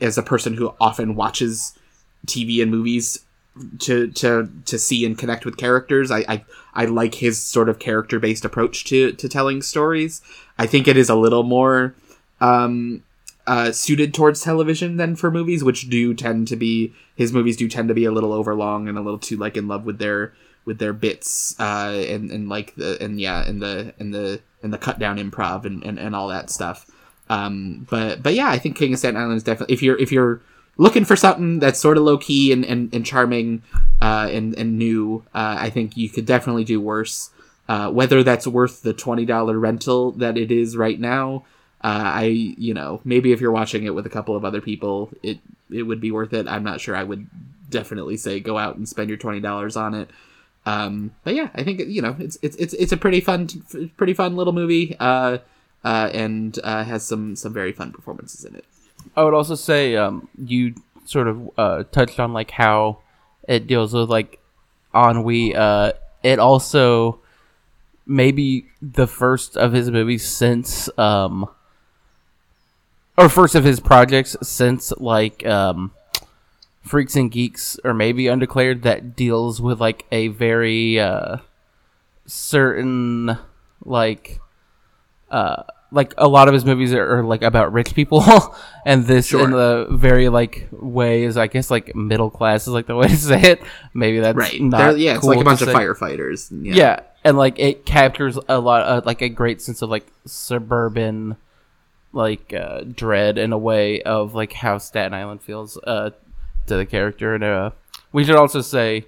[0.00, 1.76] as a person who often watches
[2.26, 3.18] TV and movies
[3.80, 7.78] to to to see and connect with characters, I I, I like his sort of
[7.78, 10.22] character based approach to to telling stories.
[10.58, 11.94] I think it is a little more
[12.40, 13.02] um,
[13.48, 17.66] uh, suited towards television than for movies, which do tend to be his movies do
[17.66, 20.34] tend to be a little overlong and a little too like in love with their
[20.66, 24.70] with their bits uh, and and like the and yeah and the and the and
[24.70, 26.90] the cut down improv and, and, and all that stuff.
[27.30, 30.12] Um, but but yeah, I think King of Staten Island is definitely if you're if
[30.12, 30.42] you're
[30.76, 33.62] looking for something that's sort of low key and, and, and charming
[34.02, 37.30] uh, and and new, uh, I think you could definitely do worse.
[37.66, 41.44] Uh, whether that's worth the twenty dollar rental that it is right now,
[41.82, 45.10] uh, I you know maybe if you're watching it with a couple of other people,
[45.22, 45.38] it
[45.70, 46.48] it would be worth it.
[46.48, 46.96] I'm not sure.
[46.96, 47.26] I would
[47.70, 50.10] definitely say go out and spend your twenty dollars on it.
[50.66, 53.48] Um, but yeah, I think you know it's it's it's it's a pretty fun
[53.96, 54.96] pretty fun little movie.
[54.98, 55.38] Uh,
[55.84, 58.64] uh, and uh, has some some very fun performances in it.
[59.16, 62.98] I would also say um, you sort of uh, touched on like how
[63.46, 64.40] it deals with like
[64.94, 65.54] ennui.
[65.54, 67.20] Uh, it also
[68.06, 71.48] maybe the first of his movies since um,
[73.18, 75.92] or first of his projects since like um,
[76.82, 81.38] Freaks and Geeks or maybe Undeclared that deals with like a very uh,
[82.26, 83.36] certain
[83.84, 84.38] like
[85.30, 88.22] uh like a lot of his movies are, are like about rich people
[88.86, 92.86] and this in the very like way is i guess like middle class is like
[92.86, 93.62] the way to say it
[93.94, 94.60] maybe that's Right.
[94.60, 96.48] not There- yeah, it's like a bunch of firefighters.
[96.50, 96.74] Yeah.
[96.74, 97.00] yeah.
[97.24, 101.36] and like it captures a lot of like a great sense of like suburban
[102.12, 106.10] like uh dread in a way of like how staten island feels uh
[106.66, 107.70] to the character and uh
[108.12, 109.04] we should also say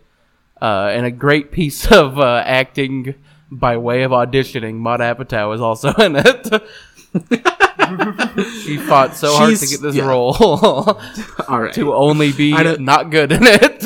[0.60, 3.14] uh and a great piece of uh acting
[3.50, 6.62] by way of auditioning Maud Apatow is also in it
[8.62, 10.06] she fought so hard to get this yeah.
[10.06, 10.34] role
[11.48, 11.72] All right.
[11.74, 13.84] to only be not good in it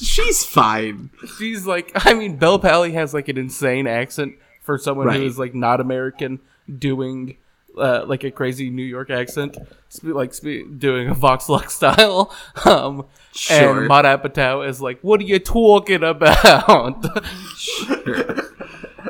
[0.00, 1.10] She's fine.
[1.38, 5.20] she's like i mean bel powley has like an insane accent for someone Right.
[5.20, 6.40] who is like not american
[6.78, 7.36] doing
[7.78, 9.56] uh, like a crazy new york accent
[10.02, 10.34] like
[10.78, 13.78] doing a vox lux style um Sure.
[13.78, 17.02] and Maud Apatow is like what are you talking about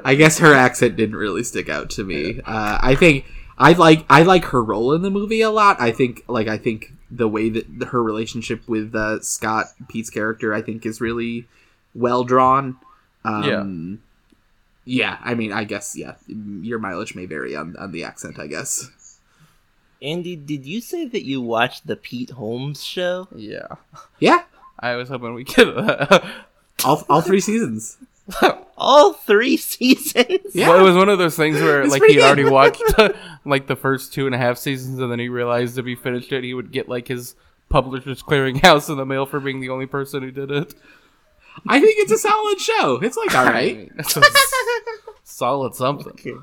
[0.04, 2.40] I guess her accent didn't really stick out to me.
[2.44, 3.24] Uh, I think
[3.58, 5.80] I like I like her role in the movie a lot.
[5.80, 10.54] I think like I think the way that her relationship with uh, Scott Pete's character
[10.54, 11.46] I think is really
[11.94, 12.76] well drawn.
[13.24, 13.96] Um, yeah.
[14.86, 16.14] I mean, I guess yeah.
[16.26, 18.38] Your mileage may vary on on the accent.
[18.38, 19.18] I guess.
[20.00, 23.28] Andy, did you say that you watched the Pete Holmes show?
[23.36, 23.68] yeah
[24.18, 24.42] Yeah.
[24.80, 26.18] i was hoping we could uh,
[26.84, 27.98] All all three seasons.
[28.76, 30.40] All three seasons?
[30.54, 30.68] Yeah.
[30.70, 32.82] Well, it was one of those things where It's like he'd already watched
[33.44, 36.32] like the first two and a half seasons, and then he realized if he finished
[36.32, 37.36] it, he would get like his
[37.68, 40.74] publisher's clearinghouse in the mail for being the only person who did it.
[41.68, 43.00] I think it's a solid show.
[43.02, 43.90] It's like all right.
[43.98, 44.52] It's a s-
[45.24, 46.42] solid something.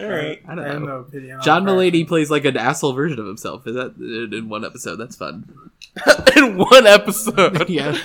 [0.00, 0.40] All right.
[0.46, 0.78] I don't I know.
[0.78, 0.94] no
[1.36, 1.74] on John Crash.
[1.74, 3.66] Mulaney plays like an asshole version of himself.
[3.66, 4.96] Is that in in one episode?
[4.96, 5.70] That's fun.
[6.36, 7.68] in one episode.
[7.70, 7.96] Yeah.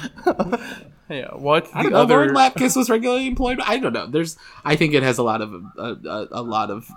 [1.10, 1.36] yeah.
[1.36, 2.00] Watch I don't know.
[2.00, 2.16] other.
[2.16, 3.60] Lauren Lapkus was regularly employed.
[3.64, 4.08] I don't know.
[4.08, 4.38] There's.
[4.64, 6.90] I think it has a lot of a, a, a lot of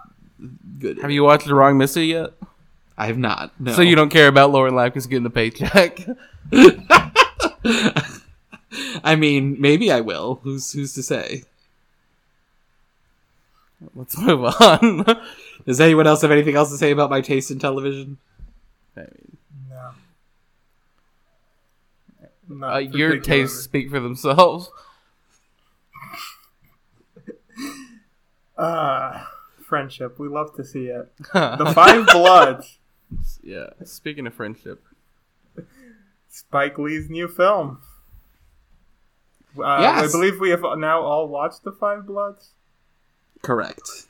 [0.78, 0.99] good.
[1.01, 2.33] Have you watched The Wrong Missy yet?
[2.99, 3.53] I have not.
[3.61, 3.72] No.
[3.72, 6.05] So you don't care about Lauren Lapkus getting a paycheck?
[9.05, 10.40] I mean, maybe I will.
[10.42, 11.44] Who's who's to say?
[13.94, 15.05] Let's move on.
[15.66, 18.18] Does anyone else have anything else to say about my taste in television?
[18.96, 19.38] I mean,
[22.49, 22.66] No.
[22.66, 24.70] Uh, your tastes speak for themselves.
[28.57, 29.30] Ah,
[29.68, 30.18] friendship.
[30.18, 31.12] We love to see it.
[31.32, 32.78] The Five Bloods.
[33.43, 33.71] Yeah.
[33.85, 34.83] Speaking of friendship,
[36.31, 37.79] Spike Lee's new film.
[39.59, 40.09] Uh, Yes.
[40.09, 42.51] I believe we have now all watched The Five Bloods.
[43.43, 44.07] Correct.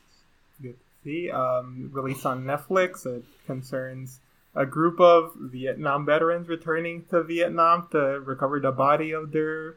[0.60, 1.30] Good to see.
[1.30, 3.06] Um, released on Netflix.
[3.06, 4.20] It concerns
[4.54, 9.76] a group of Vietnam veterans returning to Vietnam to recover the body of their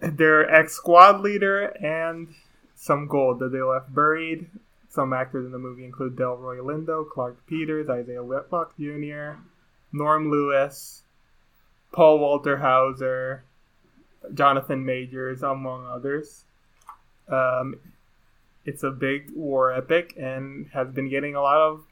[0.00, 2.28] their ex squad leader and
[2.74, 4.50] some gold that they left buried.
[4.92, 9.40] Some actors in the movie include Delroy Lindo, Clarke Peters, Isaiah Whitlock Jr.,
[9.90, 11.04] Norm Lewis,
[11.92, 13.44] Paul Walter Hauser,
[14.34, 16.44] Jonathan Majors, among others.
[17.26, 17.76] Um,
[18.66, 21.84] it's a big war epic and has been getting a lot of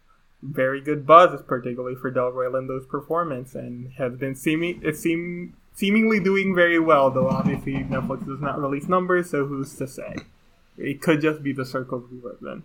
[0.43, 6.21] very good buzz, particularly for Delroy Lindo's performance, and has been seeming it seem seemingly
[6.21, 7.11] doing very well.
[7.11, 10.17] Though obviously Netflix does not release numbers, so who's to say?
[10.77, 12.63] It could just be the circles we live in,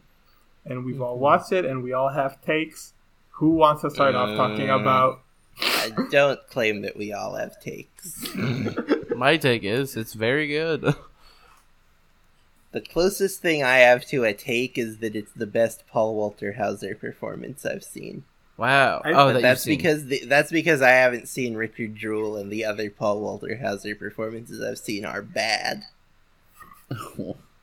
[0.65, 2.93] and we've all watched it, and we all have takes.
[3.31, 5.21] Who wants to start off talking Uh, about?
[5.61, 8.25] I don't claim that we all have takes.
[9.15, 10.93] my take is it's very good.
[12.71, 16.51] The closest thing I have to a take is that it's the best Paul Walter
[16.51, 18.25] Hauser performance I've seen.
[18.57, 19.01] Wow.
[19.05, 19.77] I- oh, that that's seen.
[19.77, 23.95] because the, that's because I haven't seen Richard Jewell and the other Paul Walter Hauser
[23.95, 25.83] performances I've seen are bad.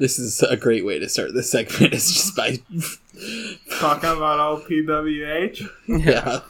[0.00, 1.92] This is a great way to start this segment.
[1.94, 2.56] Is just by
[3.78, 5.68] Talking about all PWH.
[5.86, 6.40] yeah,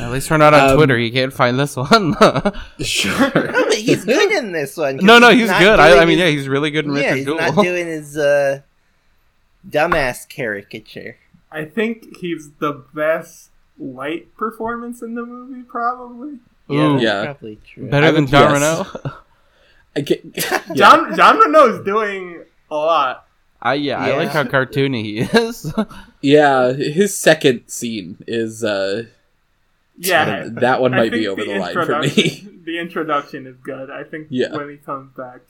[0.00, 0.98] At least we're not on Um, Twitter.
[0.98, 2.14] You can't find this one.
[2.80, 3.32] sure.
[3.56, 4.96] No, but he's good in this one.
[4.98, 5.80] no, no, he's not good.
[5.80, 7.52] I, I mean, yeah, he's really good in yeah, Richard he's Jewell.
[7.54, 8.60] not doing his uh,
[9.68, 11.16] dumbass caricature.
[11.50, 16.38] I think he's the best light performance in the movie, probably.
[16.68, 17.24] Yeah, that's Yeah.
[17.24, 17.88] probably true.
[17.88, 18.94] Better I than would John guess.
[19.04, 19.12] Reno.
[19.96, 20.62] I get, yeah.
[20.74, 23.26] John Jean Reno is doing a lot.
[23.60, 25.72] I yeah, I like how cartoony he is.
[26.20, 29.04] yeah, his second scene is uh
[29.96, 32.48] Yeah, that one might be over the, line for me.
[32.66, 33.90] The introduction is good.
[33.90, 34.56] I think Yeah.
[34.56, 35.42] when he comes back,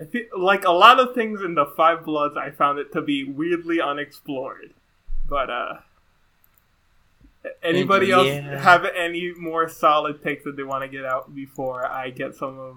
[0.00, 2.36] I feel like a lot of things in the Five Bloods.
[2.38, 4.72] I found it to be weirdly unexplored.
[5.28, 5.74] But uh,
[7.62, 8.58] anybody else Yeah.
[8.60, 12.58] have any more solid takes that they want to get out before I get some
[12.58, 12.76] of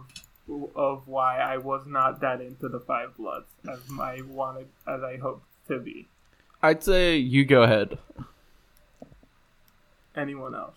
[0.76, 5.18] of why I was not that into the Five Bloods as I wanted as I
[5.18, 6.08] hoped to be.
[6.62, 7.98] I'd say you go ahead.
[10.16, 10.76] Anyone else?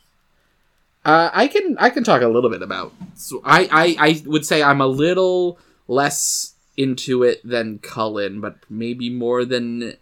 [1.05, 2.93] Uh, I can I can talk a little bit about.
[3.15, 8.57] So I, I I would say I'm a little less into it than Cullen, but
[8.71, 9.95] maybe more than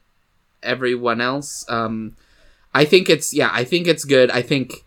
[0.62, 1.64] everyone else.
[1.68, 2.16] Um,
[2.72, 4.30] I think it's yeah, I think it's good.
[4.30, 4.84] I think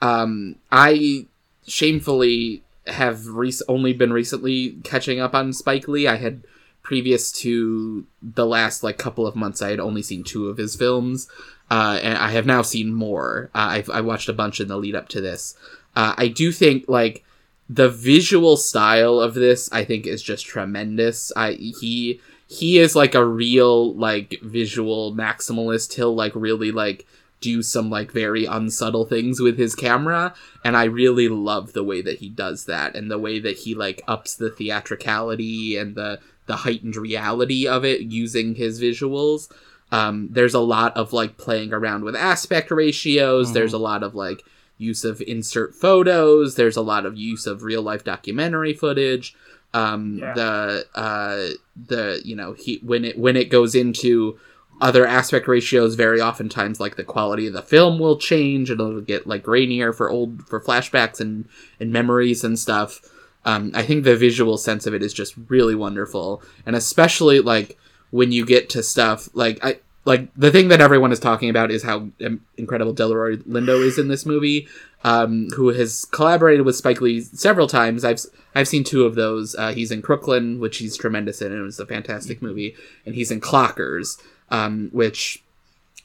[0.00, 1.26] um, I
[1.66, 6.06] shamefully have rec- only been recently catching up on Spike Lee.
[6.06, 6.42] I had
[6.82, 10.76] previous to the last like couple of months, I had only seen two of his
[10.76, 11.28] films,
[11.70, 13.50] uh, and I have now seen more.
[13.54, 15.56] Uh, I've I watched a bunch in the lead up to this.
[15.94, 17.24] Uh, I do think like
[17.68, 21.32] the visual style of this, I think, is just tremendous.
[21.36, 25.94] I he he is like a real like visual maximalist.
[25.94, 27.06] He'll like really like
[27.42, 30.32] do some like very unsubtle things with his camera
[30.64, 33.74] and i really love the way that he does that and the way that he
[33.74, 34.50] like ups the
[34.96, 39.48] theatricality and the the heightened reality of it using his visuals.
[39.92, 43.52] Um there's a lot of like playing around with aspect ratios.
[43.52, 44.42] There's a lot of like
[44.76, 46.56] use of insert photos.
[46.56, 49.36] There's a lot of use of real life documentary footage.
[49.72, 50.34] Um Yeah.
[50.34, 51.48] the uh
[51.86, 54.38] the you know he when it when it goes into
[54.82, 59.00] other aspect ratios very oftentimes like the quality of the film will change and it'll
[59.00, 61.48] get like grainier for old for flashbacks and
[61.80, 63.00] and memories and stuff.
[63.44, 67.76] Um, i think the visual sense of it is just really wonderful and especially like
[68.10, 71.70] when you get to stuff like i like the thing that everyone is talking about
[71.70, 74.68] is how um, incredible delroy lindo is in this movie
[75.04, 78.04] um, who has collaborated with spike lee several times.
[78.04, 78.20] I've
[78.54, 79.54] i've seen two of those.
[79.54, 82.74] Uh, he's in crooklyn which he's tremendous in and it was a fantastic movie
[83.04, 84.20] and he's in clockers
[84.52, 85.42] um, which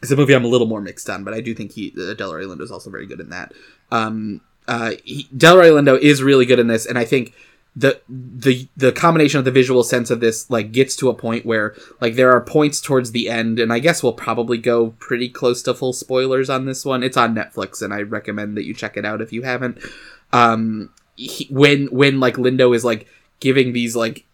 [0.02, 2.16] is a movie I'm a little more mixed on, but I do think he uh,
[2.16, 3.54] Delroy Lindo is also very good in that.
[3.92, 7.34] Um, uh, he, Delroy Lindo is really good in this, and I think
[7.76, 11.46] the the the combination of the visual sense of this like gets to a point
[11.46, 15.30] where like there are points towards the end and i guess we'll probably go pretty
[15.30, 18.74] close to full spoilers on this one it's on netflix and i recommend that you
[18.74, 19.78] check it out if you haven't
[20.34, 23.06] um he, when when like lindo is like
[23.40, 24.26] giving these like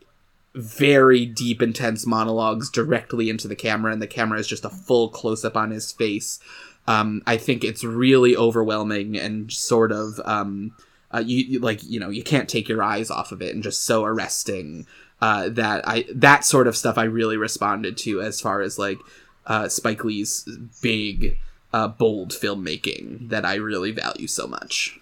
[0.56, 5.10] very deep intense monologues directly into the camera and the camera is just a full
[5.10, 6.40] close up on his face
[6.88, 10.76] um i think it's really overwhelming and sort of um
[11.12, 13.64] uh, you, you like you know you can't take your eyes off of it and
[13.64, 14.86] just so arresting
[15.24, 18.98] uh, that I that sort of stuff I really responded to as far as like
[19.46, 20.46] uh, Spike Lee's
[20.82, 21.40] big
[21.72, 25.00] uh, bold filmmaking that I really value so much.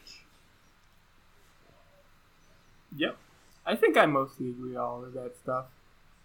[2.96, 3.18] Yep.
[3.66, 5.66] I think I mostly agree with all of that stuff.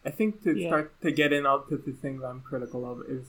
[0.05, 0.69] I think to Yeah.
[0.69, 3.27] start to get in all to the things I'm critical of is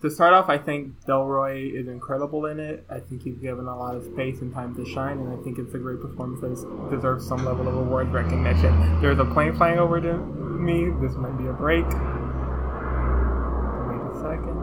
[0.00, 0.48] to start off.
[0.48, 2.84] I think Delroy is incredible in it.
[2.90, 5.58] I think he's given a lot of space and time to shine, and I think
[5.58, 9.00] it's a great performance that deserves some level of award recognition.
[9.00, 10.90] There's a plane flying over to me.
[11.00, 11.84] This might be a break.
[11.86, 14.58] Wait a second.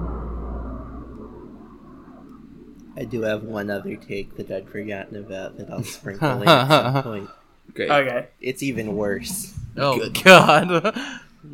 [2.98, 6.68] I do have one other take that I'd forgotten about that I'll sprinkle in at
[6.68, 7.30] some point.
[7.74, 7.90] Great.
[7.90, 8.28] Okay.
[8.42, 9.54] It's even worse.
[9.78, 10.24] Oh Good.
[10.24, 10.96] God.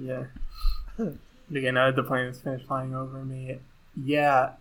[0.01, 0.24] Yeah.
[0.97, 3.59] Again, now the plane is finished flying over me,
[3.95, 4.53] yeah.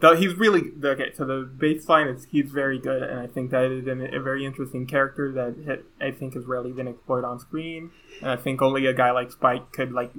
[0.00, 1.12] Though he's really okay.
[1.14, 4.46] So the baseline is he's very good, and I think that is an, a very
[4.46, 7.90] interesting character that hit, I think has rarely been explored on screen.
[8.20, 10.12] And I think only a guy like Spike could like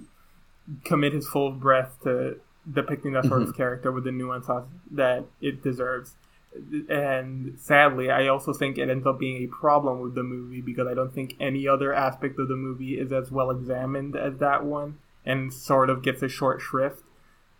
[0.84, 2.40] commit his full breath to
[2.72, 3.58] depicting that sort of mm-hmm.
[3.58, 4.48] character with the nuance
[4.92, 6.14] that it deserves.
[6.90, 10.88] And sadly, I also think it ends up being a problem with the movie because
[10.88, 14.66] I don't think any other aspect of the movie is as well examined as that
[14.66, 17.04] one, and sort of gets a short shrift.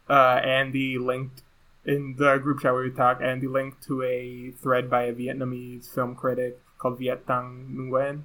[0.10, 1.44] Uh, Andy linked
[1.86, 3.22] in the group chat where we talk.
[3.22, 8.24] Andy linked to a thread by a Vietnamese film critic called Viet Thanh Nguyen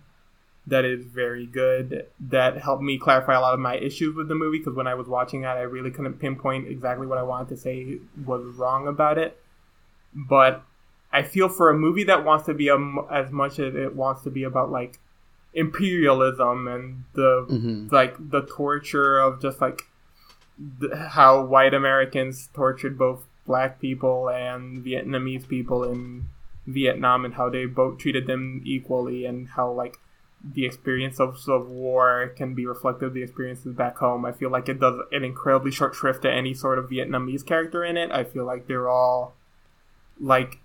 [0.67, 2.07] that is very good.
[2.19, 4.95] That helped me clarify a lot of my issues with the movie because when I
[4.95, 8.89] was watching that, I really couldn't pinpoint exactly what I wanted to say was wrong
[8.89, 9.41] about it.
[10.15, 10.63] But
[11.13, 12.77] I feel for a movie that wants to be a,
[13.11, 14.99] as much as it wants to be about like
[15.55, 17.91] imperialism and the Mhm.
[17.93, 19.83] like the torture of just like
[20.81, 26.25] th- how white Americans tortured both black people and Vietnamese people in
[26.67, 29.99] Vietnam and how they both treated them equally and how like
[30.45, 34.25] the experience of, of war can be reflective of the experiences back home.
[34.25, 37.85] I feel like it does an incredibly short shrift to any sort of Vietnamese character
[37.85, 38.11] in it.
[38.13, 39.35] I feel like they're all
[40.21, 40.59] like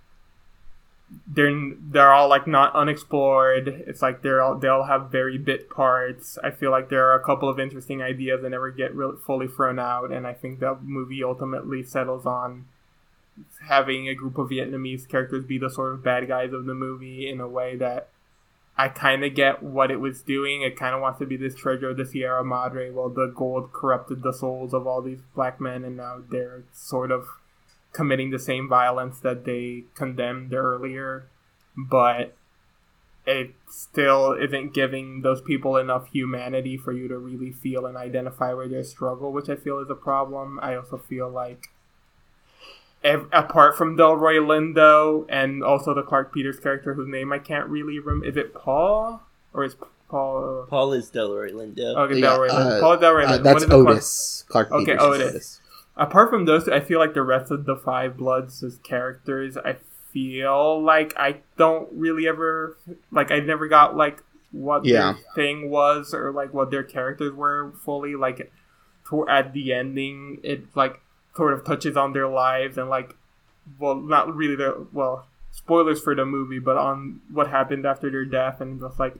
[1.26, 3.68] they're they're all like not unexplored.
[3.68, 6.38] It's like they're all they all have very bit parts.
[6.42, 9.48] I feel like there are a couple of interesting ideas that never get really fully
[9.48, 12.66] thrown out, and I think the movie ultimately settles on
[13.68, 17.28] having a group of Vietnamese characters be the sort of bad guys of the movie
[17.28, 18.08] in a way that
[18.76, 20.62] I kind of get what it was doing.
[20.62, 22.90] It kind of wants to be this treasure of the Sierra Madre.
[22.90, 27.10] Well, the gold corrupted the souls of all these black men, and now they're sort
[27.10, 27.26] of
[27.92, 31.26] committing the same violence that they condemned earlier.
[31.76, 32.34] But
[33.26, 38.52] it still isn't giving those people enough humanity for you to really feel and identify
[38.52, 40.58] with their struggle, which I feel is a problem.
[40.60, 41.68] I also feel like
[43.04, 47.68] ev- apart from Delroy Lindo and also the Clarke Peters character whose name I can't
[47.68, 48.26] really remember.
[48.26, 49.22] Is it Paul
[49.52, 49.76] or is
[50.08, 50.66] Paul?
[50.68, 51.96] Paul is Delroy Lindo.
[51.96, 52.78] Okay, Yeah, Delroy Lindo.
[52.78, 54.44] uh, Paul Delroy Uh, that's What is it, Clark- Otis.
[54.48, 55.60] Clark Okay, Peters is Otis.
[55.96, 59.56] Apart from those, two, I feel like the rest of the Five Bloods as characters,
[59.58, 59.76] I
[60.12, 62.76] feel like I don't really ever
[63.10, 65.14] like I never got like what Yeah.
[65.14, 68.52] their thing was or like what their characters were fully like
[69.08, 71.00] to, at the ending it like
[71.34, 73.16] sort of touches on their lives and like
[73.78, 78.26] well not really their well spoilers for the movie but on what happened after their
[78.26, 79.14] death and just like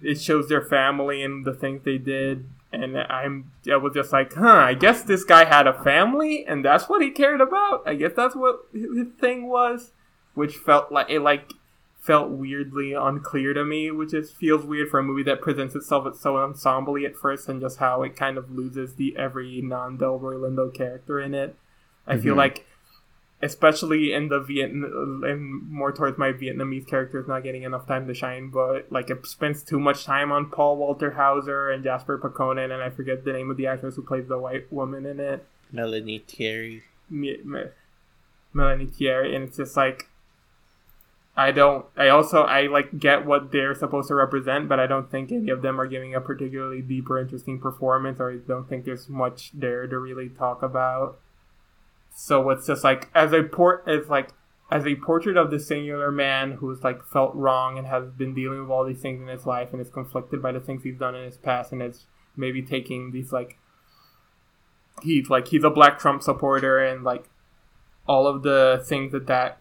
[0.00, 2.48] it shows their family and the things they did
[2.82, 6.64] and i'm i was just like huh i guess this guy had a family and
[6.64, 9.92] that's what he cared about i guess that's what his thing was
[10.34, 11.52] which felt like it like
[11.98, 16.06] felt weirdly unclear to me which is feels weird for a movie that presents itself
[16.06, 20.34] as so ensemble at first and just how it kind of loses the every non-delroy
[20.34, 21.56] lindo character in it
[22.06, 22.38] i feel Mhm.
[22.38, 22.66] like
[23.42, 28.14] especially in the Vietnam and more towards my Vietnamese characters not getting enough time to
[28.14, 32.72] shine, but like it spends too much time on Paul Walter Hauser and Jasper Pääkkönen,
[32.72, 35.46] and I forget the name of the actress who plays the white woman in it,
[35.70, 36.84] Melanie Thierry.
[37.10, 37.70] Me- Me-
[38.52, 40.08] Melanie Thierry, and it's just like
[41.36, 41.84] I don't.
[41.96, 45.50] I also I like get what they're supposed to represent, but I don't think any
[45.50, 49.08] of them are giving a particularly deep or interesting performance, or I don't think there's
[49.10, 51.18] much there to really talk about.
[52.18, 54.30] So it's just like as a port as like
[54.70, 58.62] as a portrait of the singular man who's like felt wrong and has been dealing
[58.62, 61.14] with all these things in his life and is conflicted by the things he's done
[61.14, 63.58] in his past and is maybe taking these like
[65.02, 67.28] he's like he's a black Trump supporter and like
[68.08, 69.58] all of the things that that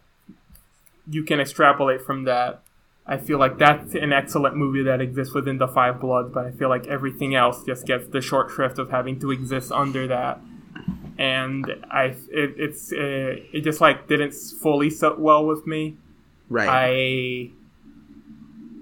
[1.09, 2.61] you can extrapolate from that.
[3.05, 6.51] I feel like that's an excellent movie that exists within the Five Bloods, but I
[6.51, 10.39] feel like everything else just gets the short shrift of having to exist under that.
[11.17, 15.97] And I, it, it's uh, it just like didn't fully sit well with me.
[16.49, 17.51] Right.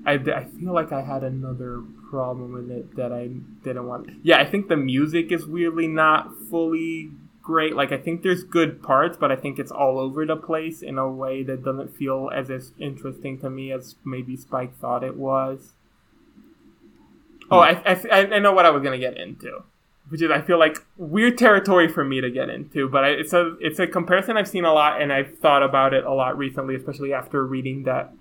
[0.05, 3.29] I, I, I feel like I had another problem with it that I
[3.63, 4.09] didn't want.
[4.23, 7.11] Yeah, I think the music is weirdly not fully
[7.43, 7.75] great.
[7.75, 10.97] Like I think there's good parts, but I think it's all over the place in
[10.97, 15.17] a way that doesn't feel as as interesting to me as maybe Spike thought it
[15.17, 15.73] was.
[17.51, 19.63] Oh, I, I, I know what I was gonna get into,
[20.09, 23.33] which is I feel like weird territory for me to get into, but I, it's
[23.33, 26.37] a it's a comparison I've seen a lot, and I've thought about it a lot
[26.37, 28.13] recently, especially after reading that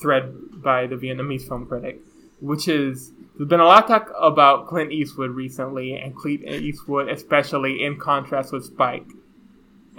[0.00, 0.32] thread
[0.62, 2.00] by the Vietnamese film critic,
[2.40, 7.08] which is there's been a lot of talk about Clint Eastwood recently, and Clint Eastwood
[7.08, 9.06] especially in contrast with Spike,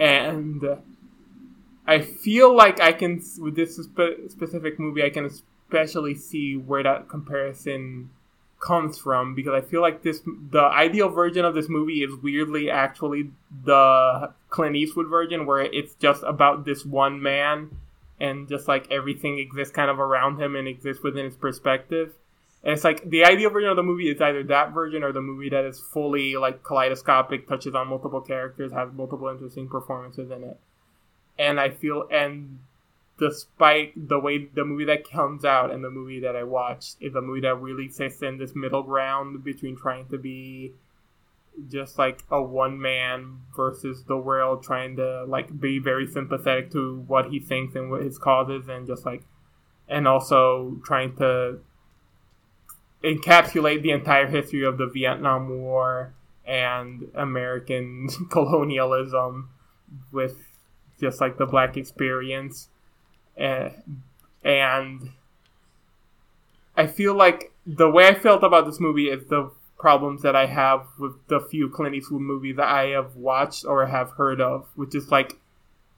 [0.00, 0.62] and
[1.86, 6.82] I feel like I can with this spe- specific movie I can especially see where
[6.82, 8.10] that comparison
[8.60, 12.70] comes from because I feel like this the ideal version of this movie is weirdly
[12.70, 13.30] actually
[13.64, 17.70] the Clint Eastwood version where it's just about this one man
[18.20, 22.12] and just like everything exists kind of around him and exists within his perspective.
[22.64, 25.20] And it's like the ideal version of the movie is either that version or the
[25.20, 30.42] movie that is fully like kaleidoscopic, touches on multiple characters, has multiple interesting performances in
[30.42, 30.58] it.
[31.38, 32.58] And I feel and
[33.18, 37.14] despite the way the movie that comes out and the movie that I watched is
[37.14, 40.72] a movie that really sits in this middle ground between trying to be
[41.68, 47.00] just like a one man versus the world trying to like be very sympathetic to
[47.08, 49.24] what he thinks and what his causes and just like
[49.88, 51.58] and also trying to
[53.02, 56.14] encapsulate the entire history of the Vietnam War
[56.46, 59.50] and American colonialism
[60.12, 60.36] with
[61.00, 62.68] just like the black experience
[63.38, 64.02] and,
[64.42, 65.10] and
[66.76, 70.46] I feel like the way I felt about this movie is the problems that I
[70.46, 74.66] have with the few Clint Eastwood movies that I have watched or have heard of,
[74.74, 75.38] which is like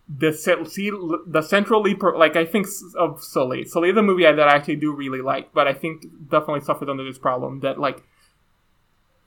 [0.08, 0.90] the see
[1.26, 2.66] the central lead, like I think
[2.96, 3.64] of Sully.
[3.64, 6.88] Sully is a movie that I actually do really like, but I think definitely suffers
[6.88, 8.02] under this problem that like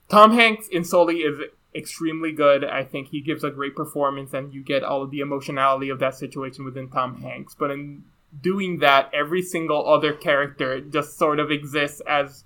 [0.09, 1.39] Tom Hanks in Sully is
[1.75, 2.63] extremely good.
[2.63, 5.99] I think he gives a great performance, and you get all of the emotionality of
[5.99, 7.55] that situation within Tom Hanks.
[7.57, 8.03] But in
[8.41, 12.43] doing that, every single other character just sort of exists as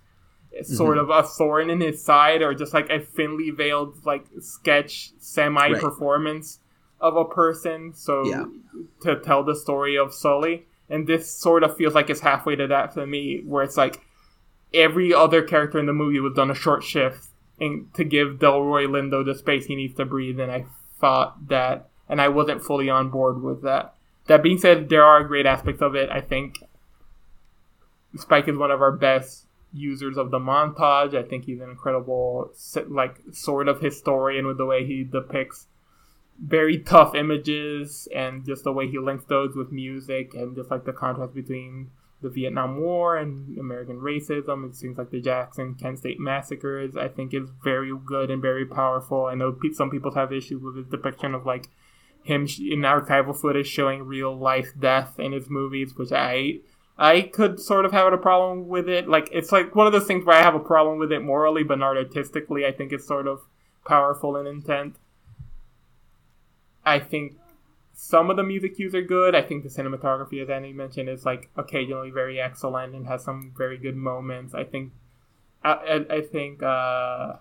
[0.63, 1.11] sort Mm-hmm.
[1.11, 5.73] of a thorn in his side, or just like a thinly veiled like sketch semi
[5.79, 6.59] performance
[6.99, 7.93] of a person.
[7.93, 8.45] So Yeah.
[9.01, 12.67] to tell the story of Sully, and this sort of feels like it's halfway to
[12.67, 14.01] that for me, where it's like
[14.73, 17.27] every other character in the movie was done a short shift
[17.59, 20.65] and to give Delroy Lindo the space he needs to breathe, and I
[20.99, 23.95] thought that, and I wasn't fully on board with that.
[24.27, 26.09] That being said, there are great aspects of it.
[26.09, 26.63] I think
[28.15, 31.15] Spike is one of our best users of the montage.
[31.15, 32.51] I think he's an incredible,
[32.87, 35.67] like, sort of historian with the way he depicts
[36.39, 40.85] very tough images and just the way he links those with music and just like
[40.85, 41.89] the contrast between
[42.21, 44.67] the Vietnam War and American racism.
[44.67, 46.95] It seems like the Jackson Kent State massacres.
[46.97, 49.25] I think is very good and very powerful.
[49.25, 51.67] I know pe- some people have issues with his depiction of like
[52.23, 56.59] him sh- in archival footage showing real life death in his movies, which I
[56.97, 59.07] I could sort of have a problem with it.
[59.07, 61.63] Like it's like one of those things where I have a problem with it morally,
[61.63, 62.65] but not artistically.
[62.65, 63.41] I think it's sort of
[63.85, 64.97] powerful in intent.
[66.83, 67.33] I think
[67.99, 69.33] some of the music cues are good.
[69.33, 73.53] I think the cinematography, as Andy mentioned, is like occasionally very excellent and has some
[73.57, 74.53] very good moments.
[74.53, 74.91] I think,
[75.63, 77.33] I, I, I think uh,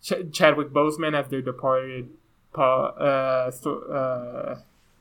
[0.00, 2.10] Ch- Chadwick Boseman as their departed
[2.52, 4.60] pa- uh, sto- uh,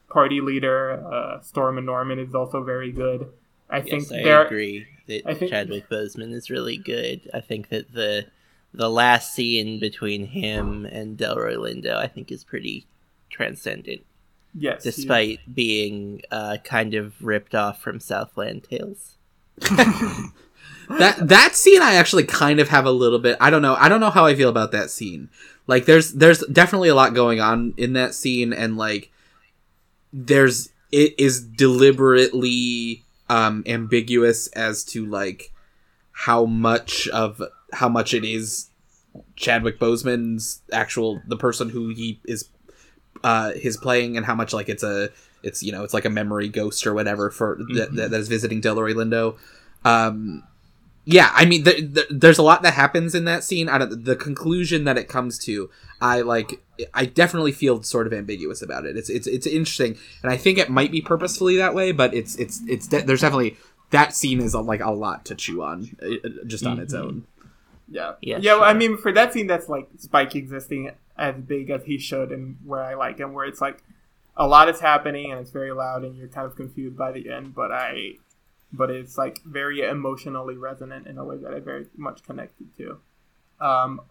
[0.09, 3.31] party leader, uh, Stormin' Norman, is also very good.
[3.69, 4.45] I think Yes, I there.
[4.47, 7.29] agree that I think- Chadwick Boseman is really good.
[7.33, 8.25] I think that the
[8.73, 12.85] the last scene between him and Delroy Lindo, I think, is pretty
[13.29, 14.01] transcendent,
[14.53, 19.15] Yes, he- despite being uh, kind of ripped off from Southland Tales.
[19.59, 23.87] that that scene I actually kind of have a little bit I don't know I
[23.89, 25.29] don't know how I feel about that scene.
[25.67, 29.11] Like there's there's definitely a lot going on in that scene and like
[30.11, 35.53] there's it is deliberately um ambiguous as to like
[36.11, 37.41] how much of
[37.73, 38.69] how much it is
[39.35, 42.49] Chadwick Boseman's actual the person who he is
[43.23, 45.09] uh, his playing and how much like it's a
[45.43, 48.27] it's you know it's like a memory ghost or whatever for that, that, that is
[48.27, 49.37] visiting Delroy Lindo.
[49.83, 50.43] Um,
[51.05, 53.67] yeah, I mean, th- th- there's a lot that happens in that scene.
[53.67, 55.69] Out of the, the conclusion that it comes to,
[55.99, 56.61] I like.
[56.93, 58.95] I definitely feel sort of ambiguous about it.
[58.95, 61.91] It's it's it's interesting, and I think it might be purposefully that way.
[61.91, 63.57] But it's it's it's de- there's definitely
[63.89, 67.25] that scene is like a lot to chew on, uh, just on its own.
[67.89, 68.13] Yeah.
[68.21, 68.53] Yeah, Yeah.
[68.55, 72.31] well, I mean, for that scene, that's like Spike existing as big as he should,
[72.31, 73.83] and where I like him, where it's like
[74.35, 77.29] a lot is happening and it's very loud, and you're kind of confused by the
[77.31, 77.53] end.
[77.53, 78.13] But I,
[78.71, 82.99] but it's like very emotionally resonant in a way that I very much connected to.
[83.59, 84.01] Um,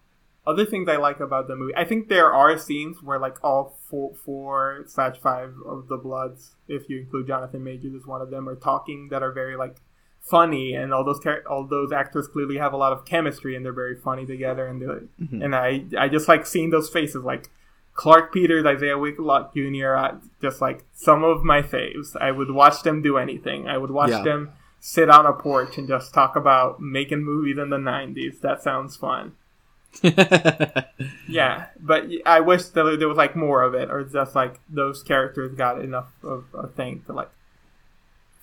[0.47, 3.79] other things I like about the movie, I think there are scenes where like all
[3.89, 8.31] four, four slash five of the Bloods, if you include Jonathan Majors as one of
[8.31, 9.77] them, are talking that are very like
[10.23, 13.65] funny, and all those char- all those actors clearly have a lot of chemistry, and
[13.65, 14.67] they're very funny together.
[14.67, 17.49] And they and I I just like seeing those faces, like
[17.95, 19.95] Clarke Peters, Isaiah Whitlock Jr.
[19.97, 23.69] uh, Just like some of my faves, I would watch them do anything.
[23.69, 24.23] I would watch Yeah.
[24.23, 28.41] them sit on a porch and just talk about making movies in the '90s.
[28.41, 29.33] That sounds fun.
[31.29, 35.03] Yeah, but I wish that there was like more of it, or just like those
[35.03, 37.31] characters got enough of a thing to like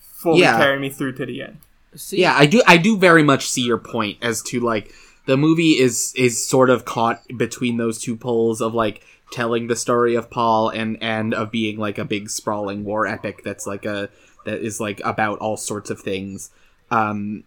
[0.00, 0.56] fully Yeah.
[0.58, 1.58] carry me through to the end.
[1.98, 4.92] See, yeah i do i do very much see your point as to like
[5.26, 9.76] the movie is is sort of caught between those two poles of like telling the
[9.76, 13.84] story of paul and and of being like a big sprawling war epic that's like
[13.84, 14.08] a
[14.44, 16.50] that is like about all sorts of things.
[16.90, 17.44] Um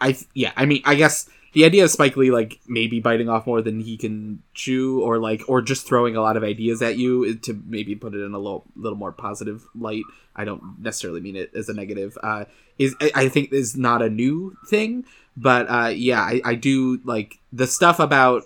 [0.00, 3.46] i yeah i mean i guess the idea of spike lee like maybe biting off
[3.46, 6.98] more than he can chew or like or just throwing a lot of ideas at
[6.98, 10.04] you to maybe put it in a little, little more positive light
[10.36, 12.44] i don't necessarily mean it as a negative uh
[12.78, 17.38] is I- think is not a new thing, but uh, yeah, I, I do like
[17.52, 18.44] the stuff about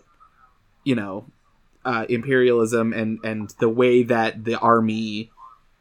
[0.84, 1.26] you know
[1.84, 5.30] uh, imperialism and and the way that the army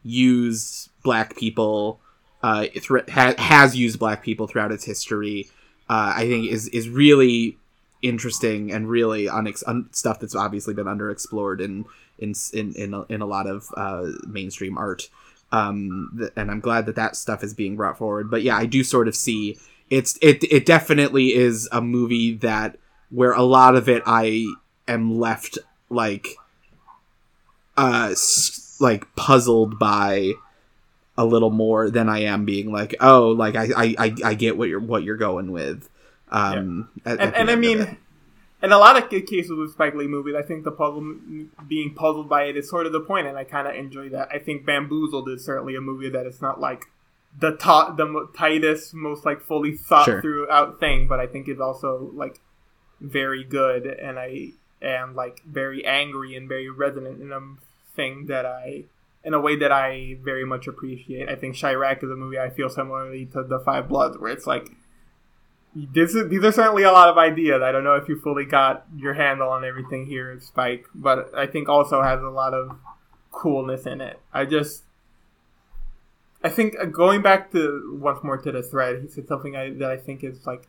[0.03, 1.99] used black people
[2.41, 5.47] uh, thr ha- has used black people throughout its history.
[5.89, 7.57] Uh, I think is is really
[8.01, 11.85] interesting and really unex- un- stuff that's obviously been underexplored in
[12.17, 15.09] in in in a, in a lot of uh, mainstream art.
[15.51, 18.29] Um th- and i'm glad that that stuff is being brought forward.
[18.29, 19.57] But yeah i do sort of see
[19.89, 22.77] it's it it definitely is a movie that
[23.09, 24.45] where a lot of it i
[24.87, 25.57] am left
[25.89, 26.27] like
[27.77, 28.13] uh
[28.79, 30.33] like puzzled by
[31.19, 33.67] a little more than i am being like oh like i
[33.99, 35.89] i i, get what you're what you're going with
[36.31, 37.97] um at- at and, the and I mean,
[38.61, 41.15] in a lot of cases with Spike Lee movies, I think the puzzle
[41.67, 44.27] being puzzled by it is sort of the point, and I kind of enjoy that.
[44.33, 46.83] I think Bamboozled is certainly a movie that it's not like
[47.39, 50.21] the ta- the tightest, most like fully thought Sure.
[50.21, 52.41] through out thing, but I think it's also like
[52.99, 54.51] very good, and I
[54.81, 57.39] am like very angry and very resonant in a
[57.95, 58.85] thing that I.
[59.23, 61.27] In a way that I very much appreciate.
[61.27, 64.47] I think Chi-Raq is a movie I feel similarly to The Five Bloods, where it's
[64.47, 64.71] like
[65.75, 67.61] this is, these are certainly a lot of ideas.
[67.61, 71.47] I don't know if you fully got your handle on everything here, Spike, but I
[71.47, 72.77] think also has a lot of
[73.31, 74.19] coolness in it.
[74.33, 74.83] I just,
[76.43, 79.71] I think uh, going back to once more to the thread, he said something I,
[79.71, 80.67] that I think is like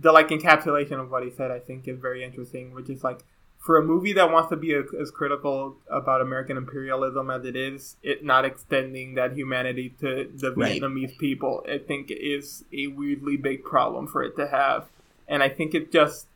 [0.00, 1.50] the like encapsulation of what he said.
[1.50, 3.24] I think is very interesting, which is like
[3.64, 7.56] for a movie that wants to be a, as critical about American imperialism as it
[7.56, 10.82] is, it not extending that humanity to the Right.
[10.82, 14.84] Vietnamese people, I think is a weirdly big problem for it to have.
[15.26, 16.26] And I think it just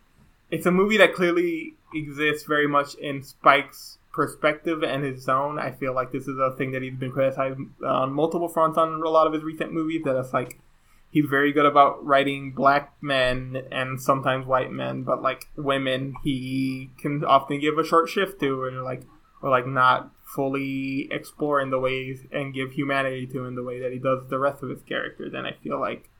[0.50, 5.58] it's a movie that clearly exists very much in Spike's perspective and his zone.
[5.58, 9.02] I feel like this is a thing that he's been criticized on multiple fronts on
[9.02, 10.00] a lot of his recent movies.
[10.04, 10.58] That it's like
[11.10, 16.90] he's very good about writing black men and sometimes white men, but like women, he
[16.98, 19.02] can often give a short shift to, or like
[19.42, 23.80] or like not fully explore in the ways and give humanity to in the way
[23.80, 25.32] that he does the rest of his characters.
[25.32, 26.10] And I feel like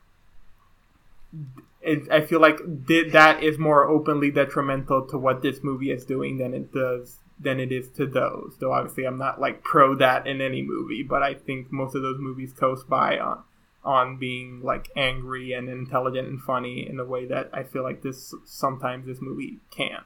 [1.83, 6.05] it, I feel like th- that is more openly detrimental to what this movie is
[6.05, 8.57] doing than it does than it is to those.
[8.59, 12.03] Though obviously I'm not like pro that in any movie, but I think most of
[12.03, 13.43] those movies coast by on
[13.85, 18.03] on being like angry and intelligent and funny in a way that I feel like
[18.03, 20.05] this sometimes this movie can't.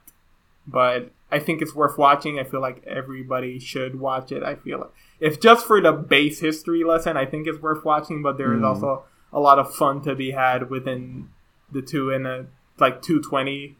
[0.66, 2.38] But I think it's worth watching.
[2.38, 4.42] I feel like everybody should watch it.
[4.44, 8.22] I feel like if just for the base history lesson, I think it's worth watching.
[8.22, 8.66] But there is Mm.
[8.66, 11.30] also a lot of fun to be had within
[11.72, 12.46] the two and a
[12.78, 13.76] like two twenty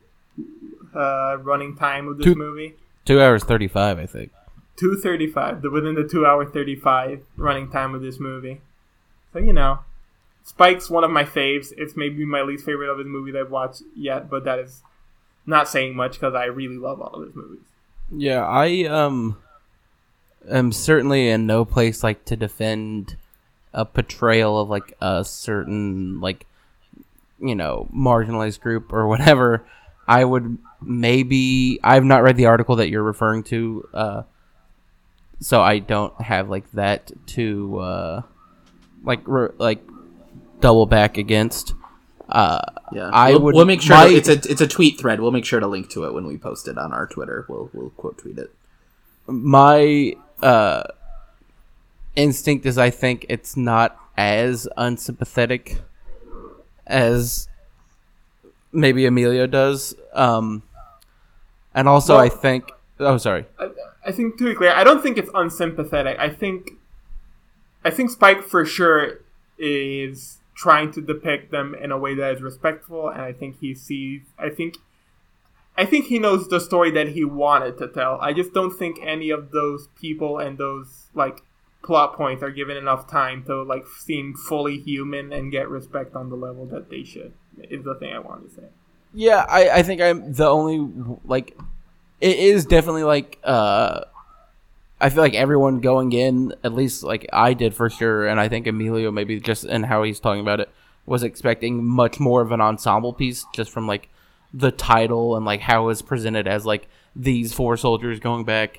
[0.95, 2.75] uh, running time of this Two- movie.
[3.05, 4.33] Two hours thirty five, I think.
[4.77, 5.63] Two thirty five.
[5.63, 8.61] The within the two hour thirty five running time of this movie.
[9.33, 9.81] So you know,
[10.45, 11.73] Spike's one of my faves.
[11.77, 14.83] It's maybe my least favorite of his movies I've watched yet, but that is
[15.47, 17.65] not saying much because I really love all of his movies.
[18.11, 19.39] Yeah, I um
[20.51, 23.17] am certainly in no place like to defend
[23.73, 26.47] a portrayal of like a certain like
[27.41, 29.65] you know marginalized group or whatever.
[30.07, 34.23] I would maybe I've not read the article that you're referring to, uh,
[35.41, 38.23] so I don't have like that to uh,
[39.05, 39.83] like re- like
[40.61, 41.75] double back against.
[42.29, 42.61] Uh,
[42.93, 45.21] Yeah, I we'll, would- We'll make sure my- to- it's a it's a tweet thread.
[45.21, 47.45] We'll make sure to link to it when we post it on our Twitter.
[47.49, 48.51] We'll we'll quote tweet it.
[49.27, 50.83] my uh,
[52.17, 55.79] instinct is I think it's not as unsympathetic
[56.87, 57.49] as
[58.73, 59.95] maybe Emilio does.
[60.13, 60.63] Um,
[61.75, 62.71] and also, I Well- think.
[63.01, 63.47] Oh, sorry.
[63.59, 63.71] I,
[64.07, 66.19] I think to be clear, I don't think it's unsympathetic.
[66.19, 66.73] I think,
[67.85, 69.21] I think Spike for sure
[69.59, 73.75] is trying to depict them in a way that is respectful, and I think he
[73.75, 74.23] sees.
[74.39, 74.77] I think,
[75.77, 78.19] I think he knows the story that he wanted to tell.
[78.21, 81.43] I just don't think any of those people and those like
[81.83, 86.31] plot points are given enough time to like seem fully human and get respect on
[86.31, 87.33] the level that they should.
[87.59, 88.67] Is the thing I wanted to say.
[89.13, 90.89] Yeah, I, I think I'm the only
[91.25, 91.57] like
[92.21, 94.05] it is definitely like uh
[95.03, 98.49] I feel like everyone going in, at least like I did for sure, and I
[98.49, 100.71] think Emilio maybe just in how he's talking about it
[101.05, 104.09] was expecting much more of an ensemble piece just from like
[104.55, 106.87] the title and like how it was presented as like
[107.17, 108.79] these four soldiers going back.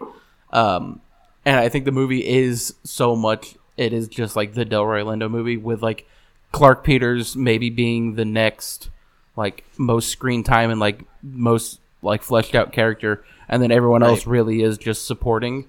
[0.51, 1.01] Um
[1.45, 5.29] and I think the movie is so much it is just like the Delroy Lindo
[5.29, 6.07] movie with like
[6.53, 8.89] Clarke Peters maybe being the next
[9.35, 14.25] like most screen time and like most like fleshed out character and then everyone else
[14.25, 15.67] really is just supporting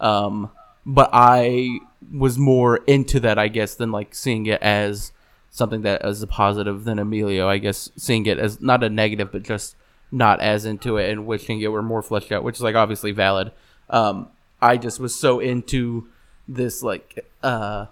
[0.00, 0.50] um
[0.84, 1.78] but i
[2.12, 5.12] was more into that i guess than like seeing it as
[5.54, 7.48] something that as a positive than emilio.
[7.48, 9.76] I guess seeing it as not a negative but just
[10.10, 13.12] not as into it and wishing it were more fleshed out which is like obviously
[13.12, 13.52] valid.
[13.88, 14.28] Um
[14.60, 16.08] i just was so into
[16.48, 17.86] this like uh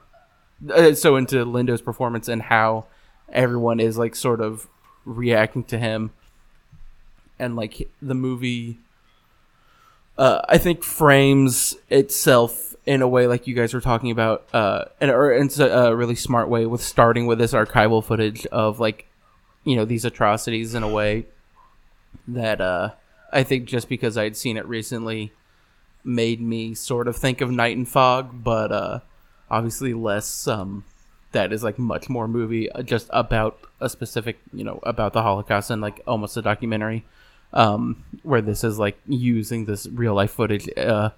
[0.74, 2.86] uh, so into Lindo's performance and how
[3.32, 4.66] everyone is like sort of
[5.05, 6.12] reacting to him.
[7.38, 8.78] And like the movie
[10.18, 14.86] uh, I think frames itself in a way like you guys were talking about uh
[15.00, 19.06] and or in a really smart way with starting with this archival footage of like
[19.62, 21.24] you know these atrocities in a way
[22.26, 22.90] that uh
[23.32, 25.32] I think just because I'd seen it recently
[26.04, 29.00] made me sort of think of Night and Fog, but uh,
[29.50, 30.46] obviously less.
[30.46, 30.84] Um,
[31.32, 35.22] that is like much more movie uh, just about a specific, you know, about the
[35.22, 37.06] Holocaust and like almost a documentary.
[37.53, 41.11] Um, where this is like using this real life footage uh,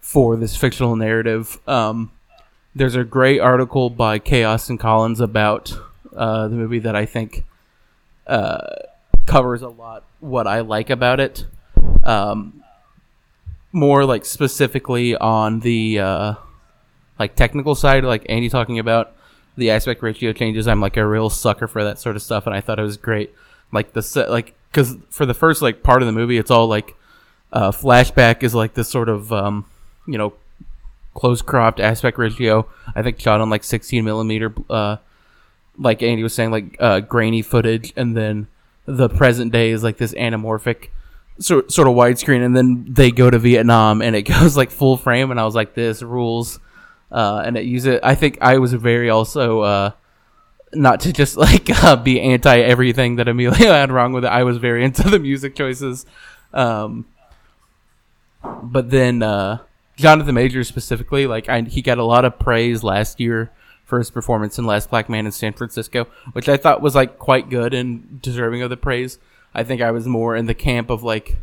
[0.00, 1.58] for this fictional narrative.
[1.68, 2.10] Um,
[2.74, 4.44] there's a great article by K.
[4.44, 5.72] Austin Collins about
[6.14, 7.44] uh, the movie that I think
[8.26, 8.76] uh,
[9.26, 11.46] covers a lot what I like about it.
[12.04, 12.62] Um,
[13.72, 16.34] more like specifically on the uh,
[17.18, 19.12] like technical side, like Andy talking about
[19.56, 20.66] the aspect ratio changes.
[20.66, 22.96] I'm like a real sucker for that sort of stuff, and I thought it was
[22.96, 23.34] great.
[23.72, 26.94] Like the like because for the first like part of the movie, it's all like
[27.52, 29.66] uh, flashback is like this sort of um,
[30.06, 30.32] you know
[31.14, 32.66] close cropped aspect ratio.
[32.94, 34.96] I think shot on like 16 millimeter, uh,
[35.76, 38.48] like Andy was saying, like uh, grainy footage, and then
[38.86, 40.88] the present day is like this anamorphic
[41.38, 44.96] sort sort of widescreen, and then they go to Vietnam and it goes like full
[44.96, 46.58] frame, and I was like, this rules.
[47.12, 47.98] Uh, and it use it.
[48.04, 49.90] I think I was very also uh,
[50.72, 54.28] not to just like uh, be anti everything that Emilio had wrong with it.
[54.28, 56.06] I was very into the music choices.
[56.52, 57.06] Um,
[58.42, 59.58] but then uh,
[59.96, 63.50] Jonathan Majors specifically, like I, he got a lot of praise last year
[63.84, 67.18] for his performance in Last Black Man in San Francisco, which I thought was like
[67.18, 69.18] quite good and deserving of the praise.
[69.52, 71.36] I think I was more in the camp of like,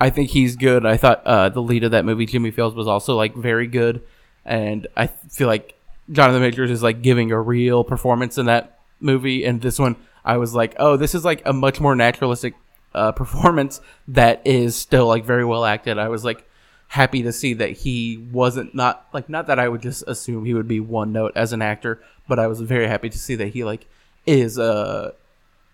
[0.00, 0.84] I think he's good.
[0.84, 4.02] I thought uh, the lead of that movie, Jimmie Fails, was also like very good,
[4.44, 5.79] and I feel like
[6.10, 9.44] Jonathan Majors is like giving a real performance in that movie.
[9.44, 12.54] And this one, I was like, oh, this is like a much more naturalistic
[12.94, 15.98] uh, performance that is still like very well acted.
[15.98, 16.46] I was like
[16.88, 20.54] happy to see that he wasn't not like not that I would just assume he
[20.54, 23.48] would be one note as an actor, but I was very happy to see that
[23.48, 23.86] he like
[24.26, 25.12] is uh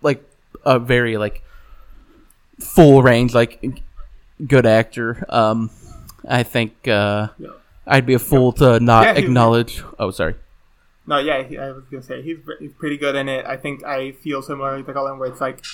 [0.02, 0.22] like
[0.64, 1.42] a very like
[2.60, 3.82] full range like
[4.46, 5.24] good actor.
[5.28, 5.70] Um
[6.28, 7.48] I think uh Yeah.
[7.86, 10.34] I'd be a fool to not Yeah, acknowledge Oh, sorry.
[11.06, 13.46] No, yeah, he, I was gonna say he's he's pretty good in it.
[13.46, 15.64] I think I feel similarly to Cullen, where it's like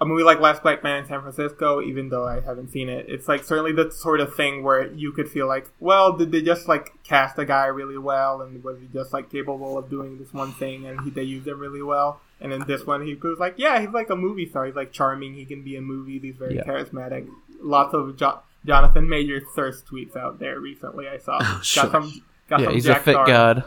[0.00, 1.80] a movie like Last Black Man in San Francisco.
[1.82, 5.12] Even though I haven't seen it, it's like certainly the sort of thing where you
[5.12, 8.78] could feel like, well, did they just like cast a guy really well, and was
[8.80, 11.82] he just like capable of doing this one thing, and he, they used him really
[11.82, 12.20] well.
[12.40, 14.66] And in this one, he was like, yeah, he's like a movie star.
[14.66, 15.34] He's like charming.
[15.34, 16.22] He can be in movies.
[16.22, 16.64] He's very Yeah.
[16.64, 17.28] charismatic.
[17.62, 21.08] Lots of jo- Jonathan Major thirst tweets out there recently.
[21.08, 21.84] I saw Oh, sure.
[21.84, 23.26] got some got Yeah, some he's Jack a fit Dark.
[23.26, 23.64] god.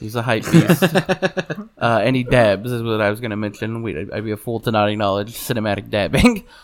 [0.00, 0.82] He's a hype beast.
[1.78, 3.82] uh, and he dabs is what I was going to mention.
[3.82, 6.44] We'd, I'd be a fool to not acknowledge cinematic dabbing.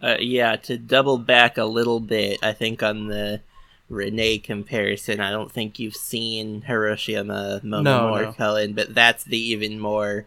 [0.00, 3.40] Uh, yeah, to double back a little bit, I think on the
[3.90, 8.32] Resnais comparison, I don't think you've seen Hiroshima No, Momomori no.
[8.32, 10.26] Cullen, but that's the even more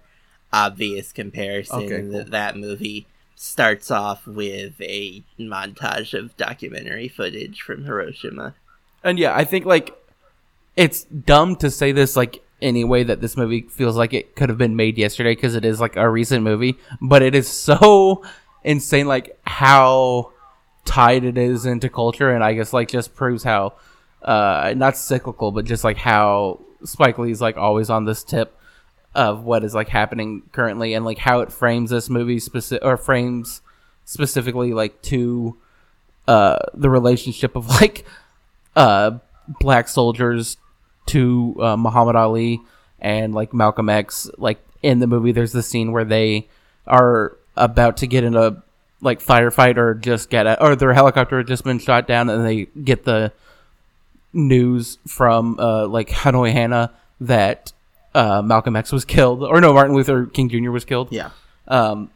[0.51, 1.83] obvious comparison.
[1.83, 2.11] Okay, cool.
[2.11, 3.07] That that movie
[3.41, 8.53] starts off with a montage of documentary footage from Hiroshima.
[9.03, 9.97] And yeah, I think like
[10.75, 14.59] it's dumb to say this like anyway that this movie feels like it could have
[14.59, 18.23] been made yesterday because it is like a recent movie, but it is so
[18.63, 20.31] insane like how
[20.85, 23.73] tied it is into culture and I guess like just proves how
[24.21, 28.55] uh not cyclical but just like how Spike Lee's like always on this tip
[29.13, 32.95] of what is like happening currently and like how it frames this movie specific or
[32.95, 33.61] frames
[34.05, 35.57] specifically like to
[36.27, 38.05] uh the relationship of like
[38.75, 39.11] uh
[39.59, 40.57] black soldiers
[41.07, 42.61] to uh, Muhammad Ali
[42.99, 44.29] and like Malcolm X.
[44.37, 46.47] Like in the movie there's the scene where they
[46.87, 48.63] are about to get in a
[49.01, 52.45] like firefight or just get a, or their helicopter had just been shot down and
[52.45, 53.31] they get the
[54.33, 57.73] news from uh like Hanoi Hannah that
[58.13, 60.71] uh Malcolm X was killed or no Martin Luther King Jr.
[60.71, 61.29] was killed Yeah.
[61.67, 62.09] um,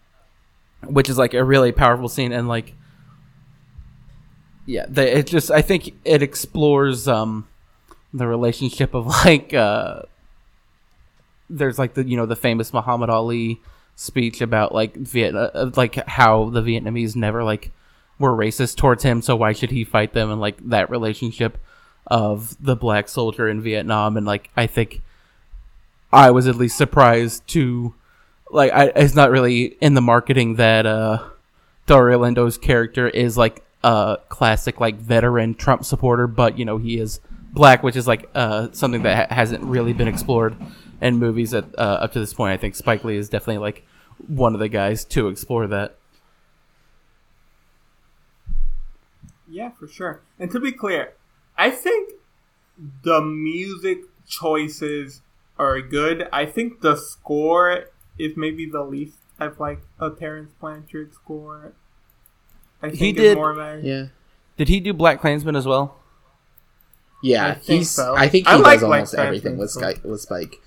[0.84, 2.74] which is like a really powerful scene and like
[4.66, 7.48] yeah the, it just i think it explores um
[8.14, 10.02] the relationship of like uh
[11.50, 13.62] there's like the you know the famous muhammad ali
[13.96, 17.72] speech about like vietnam like how the vietnamese never like
[18.20, 21.58] were racist towards him so why should he fight them and like that relationship
[22.08, 25.02] of the black soldier in vietnam and like i think
[26.16, 27.94] i was at least surprised to
[28.52, 31.24] like I, it's not really in the marketing that uh
[31.88, 37.00] Delroy Lindo's character is like a classic like veteran Trump supporter, but you know he
[37.00, 37.20] is
[37.52, 40.56] black, which is like uh something that ha- hasn't really been explored
[41.02, 42.54] in movies at uh, up to this point.
[42.54, 43.86] I think Spike Lee is definitely like
[44.28, 45.98] one of the guys to explore that.
[49.48, 50.22] Yeah, for sure.
[50.40, 51.14] And to be clear,
[51.58, 52.14] I think
[53.04, 55.22] the music choices
[55.58, 56.28] are good.
[56.32, 57.86] I think the score
[58.18, 61.74] is maybe the least I've liked a Terence Blanchard score.
[62.82, 64.08] I think He did- more of Yeah.
[64.58, 65.98] Did he do Black Klansman as well?
[67.24, 67.90] Yeah, I think he's.
[67.92, 68.16] so.
[68.16, 70.04] I think he I like does almost Black everything with Panther, Spike.
[70.06, 70.62] With Spike.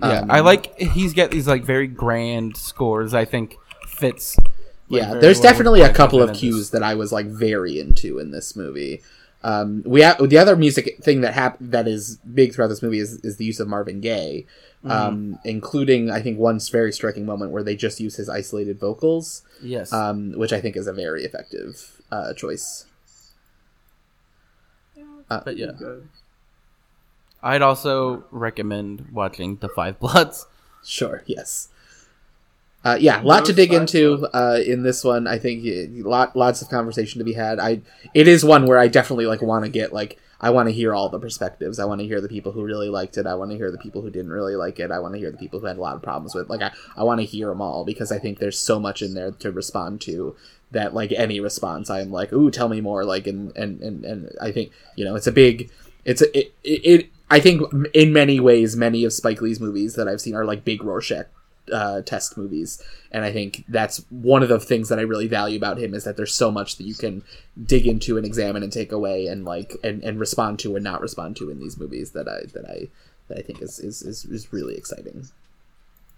[0.00, 3.12] Yeah, Um, I like he's got these like very grand scores.
[3.14, 3.56] I think
[3.88, 4.36] fits.
[4.38, 4.46] like,
[4.88, 8.18] yeah, very there's well definitely a couple of cues that I was like very into
[8.18, 9.02] in this movie.
[9.44, 13.00] Um, we have the other music thing that hap- that is big throughout this movie
[13.00, 14.46] is, is the use of Marvin Gaye,
[14.84, 19.42] um, including I think one very striking moment where they just use his isolated vocals.
[19.62, 19.92] Yes.
[19.92, 22.86] um, which I think is a very effective uh, choice.
[25.28, 25.72] but yeah.
[27.42, 30.46] I'd also recommend watching The Five Bloods.
[30.84, 31.22] Sure.
[31.26, 31.68] Yes.
[32.84, 35.28] Uh, yeah, lot to dig into uh, in this one.
[35.28, 35.64] I think
[36.04, 37.60] lot lots of conversation to be had.
[37.60, 37.80] I
[38.12, 40.92] it is one where I definitely like want to get like I want to hear
[40.92, 41.78] all the perspectives.
[41.78, 43.26] I want to hear the people who really liked it.
[43.26, 44.90] I want to hear the people who didn't really like it.
[44.90, 46.50] I want to hear the people who had a lot of problems with.
[46.50, 49.14] Like I I want to hear them all because I think there's so much in
[49.14, 50.34] there to respond to
[50.72, 54.30] that like any response I'm like ooh tell me more like and and and, and
[54.40, 55.70] I think you know it's a big
[56.04, 57.62] it's a it, it, it I think
[57.94, 61.26] in many ways many of Spike Lee's movies that I've seen are like big Rorschach
[61.72, 65.56] uh, test movies, and I think that's one of the things that I really value
[65.56, 67.22] about him is that there's so much that you can
[67.62, 71.00] dig into and examine and take away and like and, and respond to and not
[71.00, 72.88] respond to in these movies that I that I
[73.28, 75.26] that I think is is, is, is really exciting.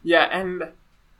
[0.02, 0.70] Yeah, and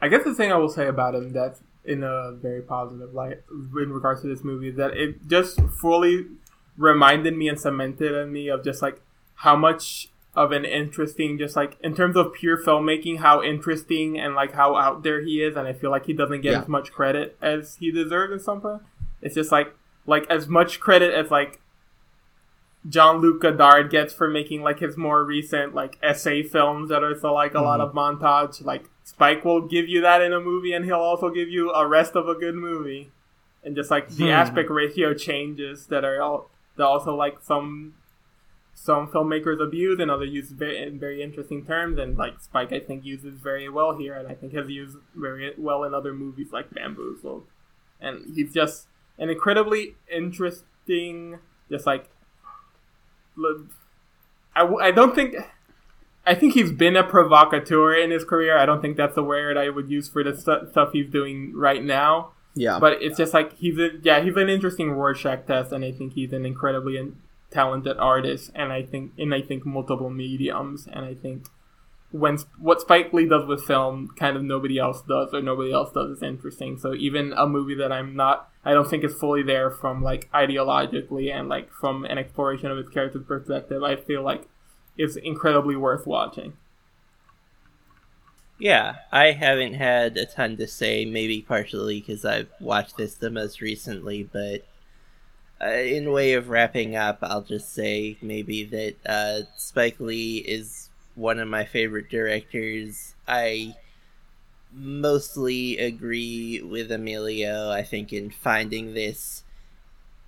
[0.00, 3.42] I guess the thing I will say about him that's in a very positive light
[3.50, 6.26] in regards to this movie is that it just fully
[6.76, 9.00] reminded me and cemented in me of just like
[9.36, 14.35] how much of an interesting just like in terms of pure filmmaking how interesting and
[14.35, 16.62] like how out there he is and i feel like he doesn't get Yeah.
[16.62, 18.82] as much credit as he deserves in some point
[19.22, 19.74] it's just like
[20.07, 21.61] like as much credit as like
[22.87, 27.32] Jean-Luc Godard gets for making like his more recent like essay films that are so
[27.32, 27.97] like a lot mm-hmm.
[27.97, 28.62] of montage.
[28.62, 31.87] Like Spike will give you that in a movie, and he'll also give you a
[31.87, 33.11] rest of a good movie,
[33.62, 34.30] and just like the hmm.
[34.30, 37.95] aspect ratio changes that are all that also like some
[38.74, 43.04] some filmmakers abuse and others use very very interesting terms, and like Spike I think
[43.04, 46.74] uses very well here, and I think has used very well in other movies like
[46.74, 47.46] Bamboozled,
[48.00, 51.38] and he's just an incredibly interesting,
[51.70, 52.10] just like
[54.56, 55.34] I, I, don't think
[56.26, 58.56] I think he's been a provocateur in his career.
[58.56, 61.52] I don't think that's the word I would use for the stu- stuff he's doing
[61.54, 62.32] right now.
[62.56, 62.78] Yeah.
[62.78, 66.12] but it's just like he's a yeah he's an interesting Rorschach test, and I think
[66.12, 67.16] he's an incredibly in-
[67.55, 71.46] talented artist, and I think in I think multiple mediums, and I think
[72.11, 75.92] when what Spike Lee does with film, kind of nobody else does, or nobody else
[75.92, 76.78] does is interesting.
[76.78, 80.30] So even a movie that I'm not, I don't think is fully there from like
[80.32, 84.48] ideologically and like from an exploration of its character's perspective, I feel like
[84.96, 86.52] it's incredibly worth watching.
[88.61, 93.30] Yeah, I haven't had a ton to say, maybe partially because I've watched this the
[93.30, 94.64] most recently, but
[95.64, 100.90] uh, in way of wrapping up, I'll just say maybe that uh, Spike Lee is
[101.14, 103.14] one of my favorite directors.
[103.26, 103.76] I
[104.72, 109.44] mostly agree with Emilio, I think, in finding this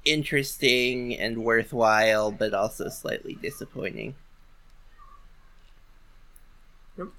[0.05, 4.15] interesting and worthwhile, but also slightly disappointing.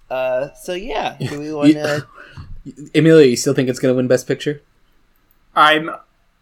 [0.09, 2.07] Uh, so yeah, do we want to?
[2.95, 4.61] Emilia, you still think it's gonna win Best Picture?
[5.55, 5.91] I'm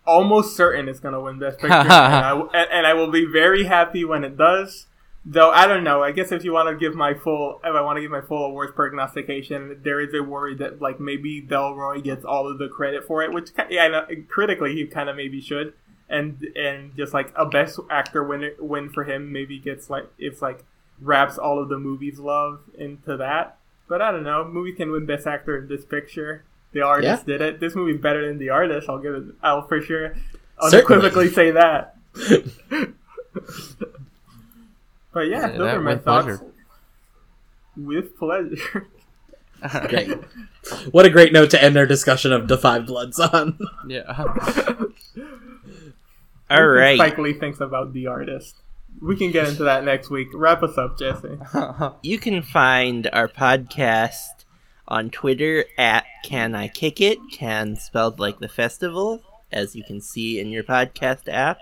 [0.06, 4.06] almost certain it's gonna win Best Picture, and, I, and- I will be very happy
[4.06, 4.88] when it does.
[5.28, 6.04] Though I don't know.
[6.04, 8.22] I guess if you want to give my full, if I want to give my
[8.22, 12.68] full awards prognostication, there is a worry that like maybe Delroy gets all of the
[12.68, 15.74] credit for it, which yeah, know, critically he kind of maybe should,
[16.08, 20.44] and and just like a Best Actor win win for him maybe gets like it's
[20.44, 20.64] like
[21.02, 23.58] wraps all of the movie's love into that.
[23.88, 24.46] But I don't know.
[24.46, 26.44] Movie can win Best Actor in this picture.
[26.76, 27.60] The artist did it.
[27.62, 28.90] This movie's better than the artist.
[28.90, 29.24] I'll give it.
[29.42, 30.16] I'll for sure
[30.62, 31.96] unequivocally say that.
[35.14, 36.26] but yeah, Yeah, those are my thoughts.
[36.26, 36.46] pleasure.
[37.78, 38.88] With pleasure.
[39.88, 40.10] Great.
[40.92, 43.58] what a great note to end our discussion of The Five Bloods on.
[43.88, 44.04] yeah.
[46.50, 46.96] All What do.
[46.98, 48.56] Spike Lee thinks about the artist.
[49.02, 50.28] We can get into that next week.
[50.34, 51.38] Wrap us up, Jesse.
[52.04, 54.44] You can find our podcast
[54.88, 57.20] on Twitter at Can I Kick It?
[57.32, 59.22] Can spelled like the festival,
[59.52, 61.60] as you can see in your podcast app.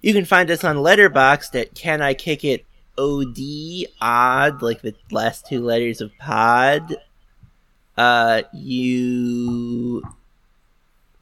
[0.00, 2.64] You can find us on Letterboxd at Can I Kick It
[2.96, 6.96] OD odd, like the last two letters of pod.
[7.94, 10.02] Uh, you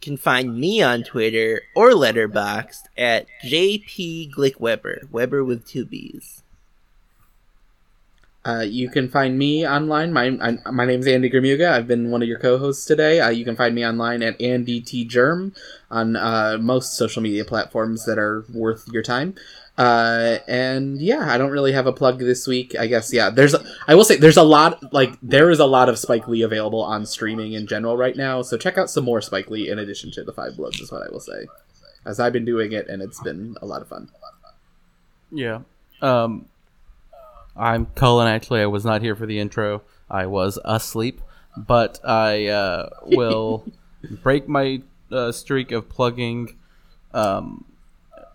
[0.01, 6.45] can find me on Twitter or Letterboxd at JP Glick Webber, Webber with two B's.
[8.49, 10.11] Uh, you can find me online.
[10.11, 11.71] My I, my Andy Gramuga.
[11.71, 13.21] I've been one of your co-hosts today.
[13.21, 15.53] Uh, you can find me online at Andy T Germ
[15.91, 19.35] on uh, most social media platforms that are worth your time.
[19.77, 22.75] Uh, and yeah, I don't really have a plug this week.
[22.75, 23.29] I guess yeah.
[23.29, 23.55] There's
[23.87, 26.83] I will say there's a lot like there is a lot of Spike Lee available
[26.83, 28.41] on streaming in general right now.
[28.41, 31.07] So check out some more Spike Lee in addition to the Five Bloods is what
[31.07, 31.49] I will say.
[32.07, 34.09] As I've been doing it, and it's been a lot of fun.
[35.31, 35.61] Yeah.
[36.01, 36.47] Um,
[37.59, 38.29] I'm Cullen.
[38.29, 39.83] Actually, I was not here for the intro.
[40.09, 41.21] I was asleep,
[41.57, 43.65] but I uh, will
[44.23, 46.57] break my uh, streak of plugging
[47.13, 47.65] um,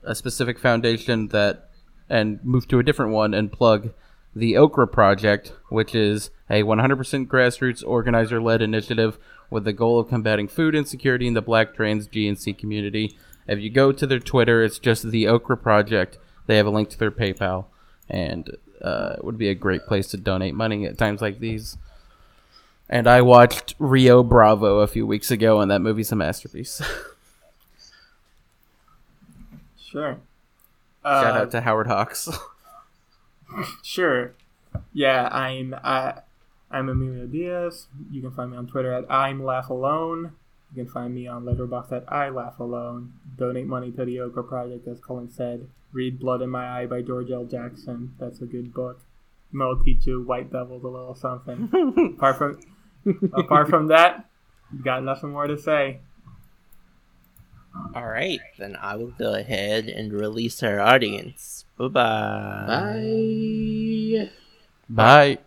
[0.04, 1.70] a specific foundation that,
[2.10, 3.94] and move to a different one and plug
[4.36, 9.18] the Okra Project, which is a 100% grassroots organizer-led initiative
[9.50, 13.18] with the goal of combating food insecurity in the Black trans GNC community.
[13.48, 16.18] If you go to their Twitter, it's just the Okra Project.
[16.48, 17.66] They have a link to their PayPal,
[18.10, 21.78] and uh, it would be a great place to donate money at times like these.
[22.90, 26.82] And I watched Rio Bravo a few weeks ago, and that movie's a masterpiece.
[29.78, 30.18] Sure.
[31.04, 32.28] Shout Uh, out to Howard Hawks.
[33.84, 34.34] Sure.
[34.94, 36.22] Yeah, I'm I,
[36.72, 37.86] I'm Emilio Diaz.
[38.10, 40.32] You can find me on Twitter at I'm Laugh Alone.
[40.76, 43.14] You can find me on Letterboxd at I Laugh Alone.
[43.38, 45.68] Donate money to the Okra Project, as Cullen said.
[45.94, 47.46] Read Blood in My Eye by George L.
[47.46, 48.16] Jackson.
[48.20, 49.02] That's a good book.
[49.54, 51.70] It'll teach you White Devils a little something.
[52.18, 52.60] apart from
[53.34, 54.26] apart from that,
[54.84, 56.00] got nothing more to say.
[57.96, 61.66] All right, then I will go ahead and release our audience.
[61.78, 62.66] Bye bye.
[62.68, 64.30] Bye.
[64.90, 65.38] Bye.